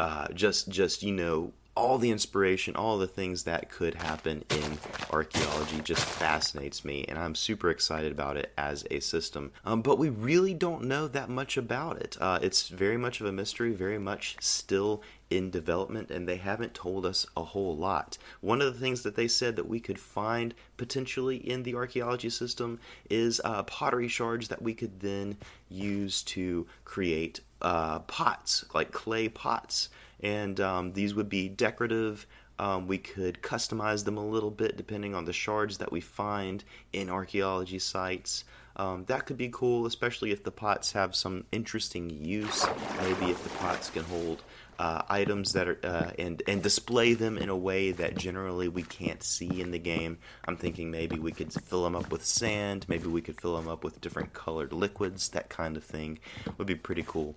uh, 0.00 0.28
just, 0.32 0.70
just 0.70 1.02
you 1.02 1.12
know, 1.12 1.52
all 1.76 1.98
the 1.98 2.10
inspiration, 2.10 2.74
all 2.74 2.96
the 2.96 3.06
things 3.06 3.44
that 3.44 3.70
could 3.70 3.94
happen 3.94 4.44
in 4.50 4.78
archaeology 5.10 5.80
just 5.80 6.04
fascinates 6.04 6.84
me, 6.84 7.04
and 7.06 7.18
I'm 7.18 7.34
super 7.34 7.70
excited 7.70 8.10
about 8.10 8.36
it 8.36 8.52
as 8.56 8.86
a 8.90 9.00
system. 9.00 9.52
Um, 9.64 9.82
but 9.82 9.98
we 9.98 10.08
really 10.08 10.54
don't 10.54 10.84
know 10.84 11.06
that 11.08 11.28
much 11.28 11.56
about 11.56 11.98
it. 11.98 12.16
Uh, 12.18 12.38
it's 12.40 12.68
very 12.68 12.96
much 12.96 13.20
of 13.20 13.26
a 13.26 13.32
mystery, 13.32 13.72
very 13.72 13.98
much 13.98 14.36
still 14.40 15.02
in 15.28 15.50
development, 15.50 16.10
and 16.10 16.26
they 16.26 16.36
haven't 16.36 16.72
told 16.72 17.04
us 17.04 17.26
a 17.36 17.42
whole 17.42 17.76
lot. 17.76 18.16
One 18.40 18.62
of 18.62 18.72
the 18.72 18.80
things 18.80 19.02
that 19.02 19.16
they 19.16 19.28
said 19.28 19.56
that 19.56 19.68
we 19.68 19.80
could 19.80 19.98
find 19.98 20.54
potentially 20.76 21.36
in 21.36 21.62
the 21.62 21.74
archaeology 21.74 22.30
system 22.30 22.80
is 23.10 23.40
uh, 23.44 23.64
pottery 23.64 24.08
shards 24.08 24.48
that 24.48 24.62
we 24.62 24.72
could 24.72 25.00
then 25.00 25.36
use 25.68 26.22
to 26.22 26.66
create 26.84 27.40
uh, 27.60 27.98
pots, 28.00 28.64
like 28.72 28.92
clay 28.92 29.28
pots 29.28 29.88
and 30.20 30.60
um, 30.60 30.92
these 30.92 31.14
would 31.14 31.28
be 31.28 31.48
decorative. 31.48 32.26
Um, 32.58 32.86
we 32.86 32.98
could 32.98 33.42
customize 33.42 34.04
them 34.04 34.16
a 34.16 34.26
little 34.26 34.50
bit 34.50 34.76
depending 34.76 35.14
on 35.14 35.26
the 35.26 35.32
shards 35.32 35.78
that 35.78 35.92
we 35.92 36.00
find 36.00 36.64
in 36.92 37.10
archaeology 37.10 37.78
sites. 37.78 38.44
Um, 38.76 39.04
that 39.06 39.24
could 39.26 39.38
be 39.38 39.48
cool, 39.50 39.86
especially 39.86 40.32
if 40.32 40.44
the 40.44 40.50
pots 40.50 40.92
have 40.92 41.14
some 41.14 41.44
interesting 41.50 42.10
use. 42.10 42.66
Maybe 43.00 43.30
if 43.30 43.42
the 43.42 43.50
pots 43.50 43.88
can 43.90 44.04
hold 44.04 44.42
uh, 44.78 45.02
items 45.08 45.52
that 45.54 45.68
are 45.68 45.78
uh, 45.82 46.10
and 46.18 46.42
and 46.46 46.62
display 46.62 47.14
them 47.14 47.38
in 47.38 47.48
a 47.48 47.56
way 47.56 47.92
that 47.92 48.16
generally 48.16 48.68
we 48.68 48.82
can't 48.82 49.22
see 49.22 49.62
in 49.62 49.70
the 49.70 49.78
game. 49.78 50.18
I'm 50.44 50.56
thinking 50.56 50.90
maybe 50.90 51.18
we 51.18 51.32
could 51.32 51.52
fill 51.52 51.84
them 51.84 51.96
up 51.96 52.10
with 52.10 52.24
sand. 52.24 52.84
Maybe 52.88 53.06
we 53.06 53.22
could 53.22 53.40
fill 53.40 53.56
them 53.56 53.68
up 53.68 53.82
with 53.82 54.00
different 54.00 54.34
colored 54.34 54.72
liquids. 54.72 55.30
That 55.30 55.48
kind 55.48 55.76
of 55.76 55.84
thing 55.84 56.18
would 56.58 56.66
be 56.66 56.74
pretty 56.74 57.04
cool. 57.06 57.36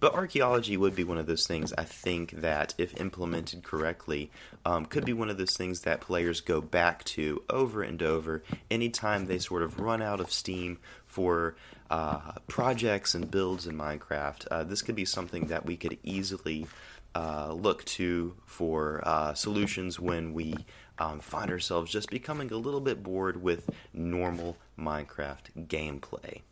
But 0.00 0.14
archaeology 0.14 0.76
would 0.76 0.94
be 0.94 1.04
one 1.04 1.18
of 1.18 1.26
those 1.26 1.46
things 1.46 1.72
I 1.76 1.84
think 1.84 2.30
that, 2.40 2.74
if 2.78 3.00
implemented 3.00 3.64
correctly, 3.64 4.30
um, 4.64 4.86
could 4.86 5.04
be 5.04 5.12
one 5.12 5.30
of 5.30 5.38
those 5.38 5.56
things 5.56 5.80
that 5.80 6.00
players 6.00 6.40
go 6.40 6.60
back 6.60 7.04
to 7.04 7.42
over 7.50 7.82
and 7.82 8.02
over 8.02 8.42
anytime 8.70 9.26
they 9.26 9.38
sort 9.38 9.62
of 9.62 9.80
run 9.80 10.00
out 10.00 10.20
of 10.20 10.30
steam 10.30 10.78
for 11.06 11.56
uh, 11.90 12.32
projects 12.46 13.14
and 13.14 13.30
builds 13.30 13.66
in 13.66 13.76
Minecraft. 13.76 14.46
Uh, 14.50 14.64
this 14.64 14.82
could 14.82 14.94
be 14.94 15.04
something 15.04 15.46
that 15.46 15.66
we 15.66 15.76
could 15.76 15.98
easily 16.02 16.66
uh, 17.14 17.52
look 17.52 17.84
to 17.84 18.34
for 18.44 19.02
uh, 19.04 19.34
solutions 19.34 19.98
when 19.98 20.32
we 20.32 20.54
um, 20.98 21.20
find 21.20 21.50
ourselves 21.50 21.90
just 21.90 22.10
becoming 22.10 22.52
a 22.52 22.56
little 22.56 22.80
bit 22.80 23.02
bored 23.02 23.42
with 23.42 23.70
normal 23.92 24.56
Minecraft 24.78 25.66
gameplay. 25.66 26.42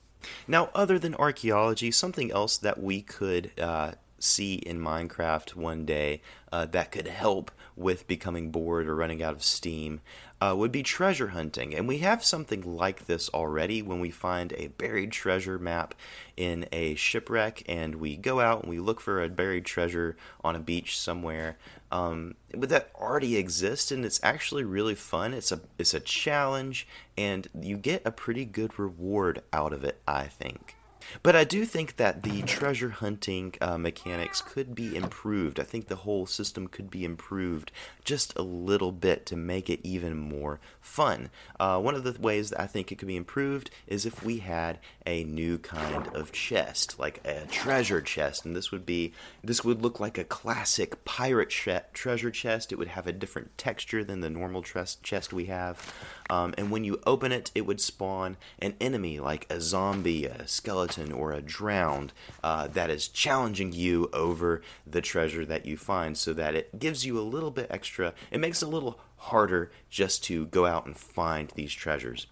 Now, 0.47 0.71
other 0.75 0.99
than 0.99 1.15
archaeology, 1.15 1.91
something 1.91 2.31
else 2.31 2.57
that 2.59 2.83
we 2.83 3.03
could 3.03 3.51
uh, 3.59 3.93
see 4.19 4.55
in 4.55 4.81
Minecraft 4.81 5.55
one 5.55 5.85
day 5.85 6.23
uh, 6.53 6.67
that 6.67 6.93
could 6.93 7.07
help 7.07 7.51
with 7.77 8.07
becoming 8.07 8.51
bored 8.51 8.89
or 8.89 8.97
running 8.97 9.23
out 9.23 9.35
of 9.35 9.45
steam 9.45 10.01
uh, 10.41 10.55
would 10.57 10.73
be 10.73 10.83
treasure 10.83 11.29
hunting. 11.29 11.75
And 11.75 11.87
we 11.87 11.99
have 11.99 12.25
something 12.25 12.63
like 12.77 13.07
this 13.07 13.29
already 13.31 13.83
when 13.83 14.01
we 14.01 14.11
find 14.11 14.53
a 14.55 14.69
buried 14.69 15.13
treasure 15.13 15.59
map 15.59 15.95
in 16.37 16.67
a 16.73 16.95
shipwreck 16.95 17.63
and 17.69 17.97
we 17.97 18.17
go 18.17 18.41
out 18.41 18.63
and 18.63 18.71
we 18.71 18.79
look 18.79 19.01
for 19.01 19.23
a 19.23 19.29
buried 19.29 19.65
treasure 19.65 20.17
on 20.43 20.57
a 20.57 20.61
beach 20.61 20.99
somewhere. 20.99 21.57
Um, 21.93 22.35
but 22.53 22.69
that 22.71 22.91
already 22.97 23.37
exists 23.37 23.93
and 23.93 24.05
it's 24.05 24.21
actually 24.23 24.65
really 24.65 24.95
fun. 24.95 25.33
It's 25.33 25.53
a 25.53 25.61
it's 25.79 25.95
a 25.95 26.01
challenge 26.01 26.87
and 27.17 27.49
you 27.61 27.77
get 27.77 28.03
a 28.05 28.11
pretty 28.11 28.45
good 28.45 28.79
reward 28.79 29.43
out 29.53 29.73
of 29.73 29.85
it, 29.85 30.01
I 30.07 30.25
think. 30.25 30.77
But 31.23 31.37
I 31.37 31.45
do 31.45 31.65
think 31.65 31.97
that 31.97 32.23
the 32.23 32.43
treasure 32.43 32.91
hunting 32.91 33.55
uh, 33.61 33.79
mechanics 33.79 34.41
could 34.41 34.75
be 34.75 34.97
improved. 34.97 35.61
I 35.61 35.65
think 35.65 35.89
the 35.89 35.97
whole 35.97 36.27
system 36.27 36.69
could 36.69 36.91
be 36.91 37.05
improved 37.05 37.73
just 38.05 38.37
a 38.37 38.43
little 38.43 38.93
bit 38.93 39.27
to 39.27 39.37
make 39.37 39.69
it 39.69 39.81
even 39.83 40.17
more 40.17 40.61
fun. 40.81 41.31
Uh, 41.59 41.79
one 41.81 41.95
of 41.95 42.05
the 42.05 42.17
ways 42.21 42.51
that 42.51 42.61
I 42.61 42.67
think 42.67 42.91
it 42.91 42.97
could 42.97 43.09
be 43.09 43.17
improved 43.17 43.71
is 43.87 44.07
if 44.07 44.25
we 44.25 44.39
had 44.39 44.79
a 45.05 45.25
new 45.25 45.59
kind 45.59 46.07
of 46.15 46.33
chest, 46.33 46.99
like 46.99 47.21
a 47.25 47.47
treasure 47.47 48.01
chest, 48.01 48.45
and 48.45 48.55
this 48.55 48.71
would 48.71 48.87
be 48.87 49.13
this 49.43 49.65
would 49.65 49.83
look 49.83 50.01
like 50.01 50.19
a 50.19 50.25
classic 50.25 51.05
pirate 51.05 51.51
treasure 51.51 52.31
chest. 52.31 52.73
It 52.73 52.79
would 52.79 52.89
have 52.89 53.07
a 53.07 53.13
different 53.13 53.57
texture 53.59 54.05
than 54.05 54.21
the 54.21 54.31
normal 54.31 54.63
chest 54.63 55.33
we 55.33 55.47
have, 55.47 55.95
um, 56.31 56.55
and 56.57 56.71
when 56.71 56.85
you 56.85 57.01
open 57.07 57.33
it, 57.33 57.51
it 57.55 57.67
would 57.67 57.81
spawn 57.81 58.37
an 58.59 58.75
enemy 58.81 59.21
like 59.21 59.47
a 59.51 59.61
zombie, 59.61 60.27
a 60.27 60.47
skeleton, 60.47 60.96
or 61.13 61.33
a 61.33 61.43
drowned 61.43 62.13
uh, 62.43 62.67
that 62.69 62.91
is 62.91 63.09
challenging 63.09 63.73
you 63.73 64.09
over 64.13 64.63
the 64.87 65.01
treasure 65.01 65.45
that 65.47 65.67
you 65.67 65.77
find, 65.77 66.17
so 66.17 66.33
that 66.33 66.55
it 66.55 66.79
gives 66.79 67.05
you 67.05 67.19
a 67.19 67.21
little 67.21 67.51
bit 67.51 67.67
extra. 67.71 68.15
It 68.31 68.41
makes 68.41 68.63
it 68.63 68.67
a 68.67 68.71
little 68.71 68.99
harder 69.17 69.71
just 69.91 70.25
to 70.25 70.47
go 70.47 70.67
out 70.67 70.87
and 70.87 70.97
find 70.97 71.51
these 71.55 71.73
treasures. 71.73 72.27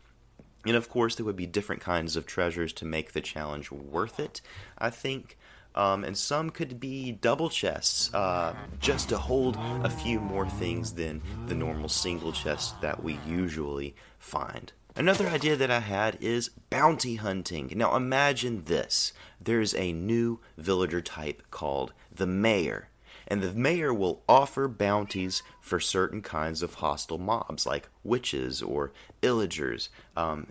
And 0.66 0.76
of 0.76 0.88
course, 0.88 1.14
there 1.14 1.26
would 1.26 1.36
be 1.36 1.46
different 1.46 1.82
kinds 1.82 2.16
of 2.16 2.26
treasures 2.26 2.72
to 2.74 2.84
make 2.84 3.12
the 3.12 3.20
challenge 3.20 3.70
worth 3.70 4.18
it, 4.18 4.40
I 4.78 4.90
think. 4.90 5.36
Um, 5.74 6.04
and 6.04 6.16
some 6.16 6.50
could 6.50 6.78
be 6.78 7.12
double 7.12 7.50
chests, 7.50 8.14
uh, 8.14 8.54
just 8.80 9.08
to 9.08 9.18
hold 9.18 9.56
a 9.82 9.90
few 9.90 10.20
more 10.20 10.48
things 10.48 10.94
than 10.94 11.20
the 11.48 11.54
normal 11.54 11.88
single 11.88 12.32
chest 12.32 12.80
that 12.80 13.02
we 13.02 13.18
usually 13.26 13.96
find. 14.18 14.72
Another 14.96 15.26
idea 15.28 15.56
that 15.56 15.70
I 15.70 15.80
had 15.80 16.18
is 16.20 16.50
bounty 16.70 17.16
hunting. 17.16 17.72
Now 17.74 17.96
imagine 17.96 18.64
this 18.64 19.12
there's 19.40 19.74
a 19.74 19.92
new 19.92 20.40
villager 20.56 21.00
type 21.00 21.42
called 21.50 21.92
the 22.14 22.26
Mayor 22.26 22.88
and 23.26 23.42
the 23.42 23.52
mayor 23.52 23.92
will 23.92 24.22
offer 24.28 24.68
bounties 24.68 25.42
for 25.60 25.80
certain 25.80 26.22
kinds 26.22 26.62
of 26.62 26.74
hostile 26.74 27.18
mobs, 27.18 27.66
like 27.66 27.88
witches 28.02 28.62
or 28.62 28.92
illagers. 29.22 29.88
Um, 30.16 30.48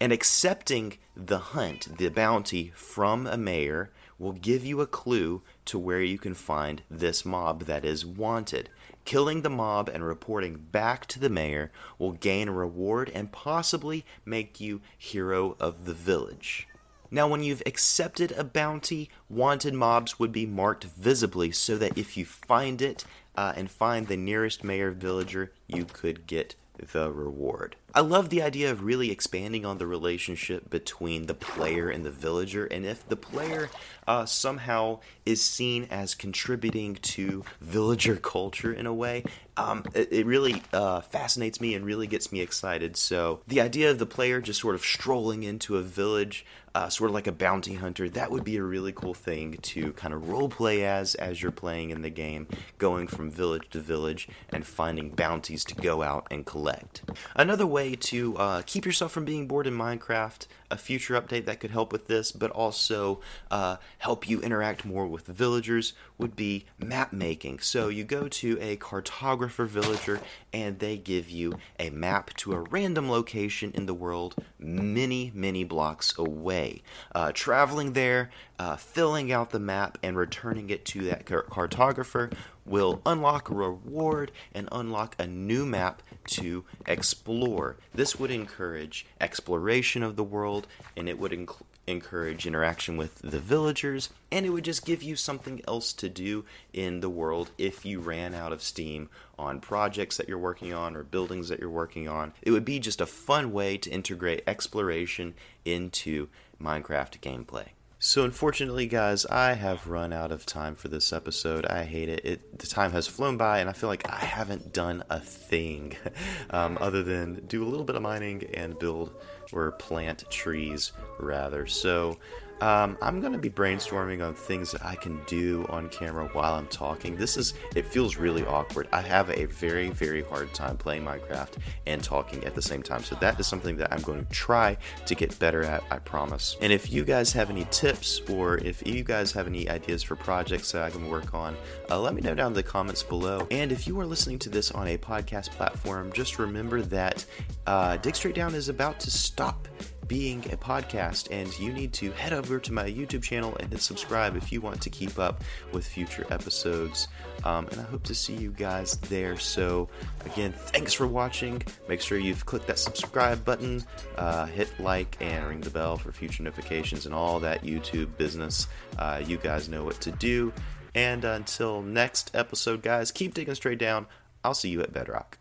and 0.00 0.12
accepting 0.12 0.98
the 1.16 1.38
hunt, 1.38 1.96
the 1.96 2.08
bounty 2.08 2.72
from 2.74 3.26
a 3.26 3.36
mayor, 3.36 3.90
will 4.18 4.32
give 4.32 4.64
you 4.64 4.80
a 4.82 4.86
clue 4.86 5.42
to 5.64 5.78
where 5.78 6.02
you 6.02 6.18
can 6.18 6.34
find 6.34 6.82
this 6.90 7.24
mob 7.24 7.64
that 7.64 7.84
is 7.84 8.04
wanted. 8.04 8.68
Killing 9.04 9.42
the 9.42 9.50
mob 9.50 9.88
and 9.88 10.04
reporting 10.04 10.56
back 10.70 11.06
to 11.06 11.18
the 11.18 11.30
mayor 11.30 11.72
will 11.98 12.12
gain 12.12 12.48
a 12.48 12.52
reward 12.52 13.10
and 13.14 13.32
possibly 13.32 14.04
make 14.24 14.60
you 14.60 14.80
hero 14.96 15.56
of 15.58 15.84
the 15.84 15.94
village. 15.94 16.68
Now, 17.10 17.26
when 17.26 17.42
you've 17.42 17.62
accepted 17.66 18.30
a 18.32 18.44
bounty, 18.44 19.10
wanted 19.28 19.74
mobs 19.74 20.20
would 20.20 20.30
be 20.30 20.46
marked 20.46 20.84
visibly 20.84 21.50
so 21.50 21.76
that 21.76 21.98
if 21.98 22.16
you 22.16 22.24
find 22.24 22.80
it 22.80 23.04
uh, 23.34 23.52
and 23.56 23.68
find 23.68 24.06
the 24.06 24.16
nearest 24.16 24.62
mayor 24.62 24.92
villager, 24.92 25.52
you 25.66 25.84
could 25.84 26.28
get 26.28 26.54
the 26.92 27.10
reward. 27.10 27.74
I 27.94 28.00
love 28.00 28.30
the 28.30 28.42
idea 28.42 28.70
of 28.70 28.84
really 28.84 29.10
expanding 29.10 29.64
on 29.64 29.78
the 29.78 29.86
relationship 29.86 30.70
between 30.70 31.26
the 31.26 31.34
player 31.34 31.90
and 31.90 32.04
the 32.04 32.10
villager, 32.10 32.66
and 32.66 32.84
if 32.84 33.08
the 33.08 33.16
player 33.16 33.68
uh, 34.06 34.26
somehow 34.26 35.00
is 35.26 35.44
seen 35.44 35.86
as 35.90 36.14
contributing 36.14 36.96
to 36.96 37.44
villager 37.60 38.16
culture 38.22 38.72
in 38.72 38.86
a 38.86 38.94
way, 38.94 39.24
um, 39.56 39.84
it, 39.94 40.12
it, 40.12 40.26
really 40.26 40.62
uh, 40.72 41.00
fascinates 41.00 41.60
me 41.60 41.74
and 41.74 41.84
really 41.84 42.06
gets 42.06 42.32
me 42.32 42.40
excited. 42.40 42.96
So, 42.96 43.40
the 43.46 43.60
idea 43.60 43.90
of 43.90 43.98
the 43.98 44.06
player 44.06 44.40
just 44.40 44.60
sort 44.60 44.74
of 44.74 44.82
strolling 44.82 45.42
into 45.42 45.76
a 45.76 45.82
village, 45.82 46.46
uh, 46.74 46.88
sort 46.88 47.10
of 47.10 47.14
like 47.14 47.26
a 47.26 47.32
bounty 47.32 47.74
hunter, 47.74 48.08
that 48.10 48.30
would 48.30 48.44
be 48.44 48.56
a 48.56 48.62
really 48.62 48.92
cool 48.92 49.12
thing 49.12 49.58
to 49.62 49.92
kind 49.94 50.14
of 50.14 50.28
role 50.28 50.48
play 50.48 50.84
as 50.84 51.14
as 51.16 51.42
you're 51.42 51.52
playing 51.52 51.90
in 51.90 52.02
the 52.02 52.10
game, 52.10 52.46
going 52.78 53.06
from 53.06 53.30
village 53.30 53.68
to 53.70 53.80
village 53.80 54.28
and 54.48 54.66
finding 54.66 55.10
bounties 55.10 55.64
to 55.64 55.74
go 55.74 56.02
out 56.02 56.26
and 56.30 56.46
collect. 56.46 57.02
Another 57.36 57.66
way 57.66 57.79
way 57.80 57.96
to 57.96 58.36
uh, 58.36 58.62
keep 58.66 58.84
yourself 58.84 59.10
from 59.10 59.24
being 59.24 59.46
bored 59.46 59.66
in 59.66 59.74
Minecraft, 59.74 60.46
a 60.70 60.76
future 60.76 61.18
update 61.18 61.46
that 61.46 61.60
could 61.60 61.70
help 61.70 61.92
with 61.92 62.08
this, 62.08 62.30
but 62.30 62.50
also 62.50 63.20
uh, 63.50 63.76
help 63.98 64.28
you 64.28 64.40
interact 64.42 64.84
more 64.84 65.06
with 65.06 65.26
villagers, 65.26 65.94
would 66.18 66.36
be 66.36 66.66
map 66.78 67.10
making. 67.10 67.58
So 67.60 67.88
you 67.88 68.04
go 68.04 68.28
to 68.28 68.58
a 68.60 68.76
cartographer 68.76 69.66
villager 69.66 70.20
and 70.52 70.78
they 70.78 70.98
give 70.98 71.30
you 71.30 71.54
a 71.78 71.88
map 71.88 72.34
to 72.34 72.52
a 72.52 72.60
random 72.60 73.10
location 73.10 73.72
in 73.74 73.86
the 73.86 73.94
world 73.94 74.34
many, 74.58 75.32
many 75.34 75.64
blocks 75.64 76.12
away. 76.18 76.82
Uh, 77.14 77.32
traveling 77.32 77.94
there, 77.94 78.30
uh, 78.58 78.76
filling 78.76 79.32
out 79.32 79.50
the 79.50 79.58
map, 79.58 79.96
and 80.02 80.18
returning 80.18 80.68
it 80.68 80.84
to 80.84 81.04
that 81.04 81.24
cartographer 81.24 82.30
will 82.70 83.02
unlock 83.04 83.50
a 83.50 83.54
reward 83.54 84.30
and 84.54 84.68
unlock 84.70 85.16
a 85.18 85.26
new 85.26 85.66
map 85.66 86.02
to 86.24 86.64
explore. 86.86 87.76
This 87.92 88.18
would 88.18 88.30
encourage 88.30 89.04
exploration 89.20 90.02
of 90.02 90.16
the 90.16 90.24
world 90.24 90.68
and 90.96 91.08
it 91.08 91.18
would 91.18 91.32
inc- 91.32 91.62
encourage 91.88 92.46
interaction 92.46 92.96
with 92.96 93.18
the 93.18 93.40
villagers 93.40 94.10
and 94.30 94.46
it 94.46 94.50
would 94.50 94.64
just 94.64 94.86
give 94.86 95.02
you 95.02 95.16
something 95.16 95.60
else 95.66 95.92
to 95.94 96.08
do 96.08 96.44
in 96.72 97.00
the 97.00 97.10
world 97.10 97.50
if 97.58 97.84
you 97.84 97.98
ran 97.98 98.34
out 98.34 98.52
of 98.52 98.62
steam 98.62 99.08
on 99.36 99.60
projects 99.60 100.16
that 100.16 100.28
you're 100.28 100.38
working 100.38 100.72
on 100.72 100.94
or 100.94 101.02
buildings 101.02 101.48
that 101.48 101.58
you're 101.58 101.68
working 101.68 102.08
on. 102.08 102.32
It 102.42 102.52
would 102.52 102.64
be 102.64 102.78
just 102.78 103.00
a 103.00 103.06
fun 103.06 103.52
way 103.52 103.76
to 103.78 103.90
integrate 103.90 104.44
exploration 104.46 105.34
into 105.64 106.28
Minecraft 106.62 107.18
gameplay. 107.20 107.66
So 108.02 108.24
unfortunately, 108.24 108.86
guys, 108.86 109.26
I 109.26 109.52
have 109.52 109.86
run 109.86 110.10
out 110.10 110.32
of 110.32 110.46
time 110.46 110.74
for 110.74 110.88
this 110.88 111.12
episode. 111.12 111.66
I 111.66 111.84
hate 111.84 112.08
it. 112.08 112.24
it 112.24 112.58
the 112.58 112.66
time 112.66 112.92
has 112.92 113.06
flown 113.06 113.36
by, 113.36 113.58
and 113.58 113.68
I 113.68 113.74
feel 113.74 113.90
like 113.90 114.08
I 114.08 114.24
haven't 114.24 114.72
done 114.72 115.04
a 115.10 115.20
thing 115.20 115.94
um, 116.50 116.78
other 116.80 117.02
than 117.02 117.44
do 117.46 117.62
a 117.62 117.68
little 117.68 117.84
bit 117.84 117.96
of 117.96 118.02
mining 118.02 118.44
and 118.54 118.78
build 118.78 119.12
or 119.52 119.72
plant 119.72 120.24
trees, 120.30 120.92
rather. 121.18 121.66
So 121.66 122.16
um, 122.60 122.96
I'm 123.00 123.20
going 123.20 123.32
to 123.32 123.38
be 123.38 123.50
brainstorming 123.50 124.26
on 124.26 124.34
things 124.34 124.72
that 124.72 124.84
I 124.84 124.94
can 124.94 125.20
do 125.26 125.66
on 125.68 125.88
camera 125.88 126.28
while 126.32 126.54
I'm 126.54 126.66
talking. 126.66 127.16
This 127.16 127.36
is, 127.36 127.54
it 127.74 127.86
feels 127.86 128.16
really 128.16 128.44
awkward. 128.44 128.88
I 128.92 129.00
have 129.02 129.30
a 129.30 129.46
very, 129.46 129.90
very 129.90 130.22
hard 130.22 130.52
time 130.54 130.76
playing 130.76 131.04
Minecraft 131.04 131.54
and 131.86 132.02
talking 132.02 132.44
at 132.44 132.54
the 132.54 132.62
same 132.62 132.82
time. 132.82 133.02
So 133.02 133.14
that 133.16 133.38
is 133.40 133.46
something 133.46 133.76
that 133.76 133.92
I'm 133.92 134.02
going 134.02 134.24
to 134.24 134.30
try 134.30 134.76
to 135.06 135.14
get 135.14 135.38
better 135.38 135.62
at, 135.62 135.82
I 135.90 135.98
promise. 135.98 136.56
And 136.60 136.72
if 136.72 136.92
you 136.92 137.04
guys 137.04 137.32
have 137.32 137.50
any 137.50 137.66
tips 137.70 138.20
or 138.28 138.58
if 138.58 138.86
you 138.86 139.02
guys 139.04 139.32
have 139.32 139.46
any 139.46 139.68
ideas 139.68 140.02
for 140.02 140.16
projects 140.16 140.72
that 140.72 140.82
I 140.82 140.90
can 140.90 141.08
work 141.08 141.34
on, 141.34 141.56
uh, 141.90 141.98
let 141.98 142.14
me 142.14 142.20
know 142.20 142.34
down 142.34 142.48
in 142.48 142.54
the 142.54 142.62
comments 142.62 143.02
below. 143.02 143.46
And 143.50 143.72
if 143.72 143.86
you 143.86 143.98
are 144.00 144.06
listening 144.06 144.38
to 144.40 144.48
this 144.48 144.70
on 144.72 144.88
a 144.88 144.98
podcast 144.98 145.50
platform, 145.50 146.12
just 146.12 146.38
remember 146.38 146.82
that 146.82 147.24
uh, 147.66 147.96
Dig 147.96 148.16
Straight 148.16 148.34
Down 148.34 148.54
is 148.54 148.68
about 148.68 149.00
to 149.00 149.10
stop 149.10 149.68
being 150.10 150.40
a 150.52 150.56
podcast, 150.56 151.28
and 151.30 151.56
you 151.60 151.72
need 151.72 151.92
to 151.92 152.10
head 152.10 152.32
over 152.32 152.58
to 152.58 152.72
my 152.72 152.90
YouTube 152.90 153.22
channel 153.22 153.56
and 153.60 153.70
hit 153.70 153.80
subscribe 153.80 154.36
if 154.36 154.50
you 154.50 154.60
want 154.60 154.80
to 154.80 154.90
keep 154.90 155.20
up 155.20 155.44
with 155.70 155.86
future 155.86 156.26
episodes. 156.30 157.06
Um, 157.44 157.68
and 157.68 157.80
I 157.80 157.84
hope 157.84 158.02
to 158.02 158.14
see 158.14 158.34
you 158.34 158.50
guys 158.50 158.96
there. 158.96 159.38
So, 159.38 159.88
again, 160.26 160.52
thanks 160.52 160.92
for 160.92 161.06
watching. 161.06 161.62
Make 161.88 162.00
sure 162.00 162.18
you've 162.18 162.44
clicked 162.44 162.66
that 162.66 162.80
subscribe 162.80 163.44
button, 163.44 163.84
uh, 164.16 164.46
hit 164.46 164.68
like, 164.80 165.16
and 165.20 165.46
ring 165.46 165.60
the 165.60 165.70
bell 165.70 165.96
for 165.96 166.10
future 166.10 166.42
notifications 166.42 167.06
and 167.06 167.14
all 167.14 167.38
that 167.38 167.62
YouTube 167.62 168.16
business. 168.16 168.66
Uh, 168.98 169.22
you 169.24 169.36
guys 169.36 169.68
know 169.68 169.84
what 169.84 170.00
to 170.00 170.10
do. 170.10 170.52
And 170.92 171.24
until 171.24 171.82
next 171.82 172.32
episode, 172.34 172.82
guys, 172.82 173.12
keep 173.12 173.34
digging 173.34 173.54
straight 173.54 173.78
down. 173.78 174.06
I'll 174.42 174.54
see 174.54 174.70
you 174.70 174.80
at 174.80 174.92
Bedrock. 174.92 175.38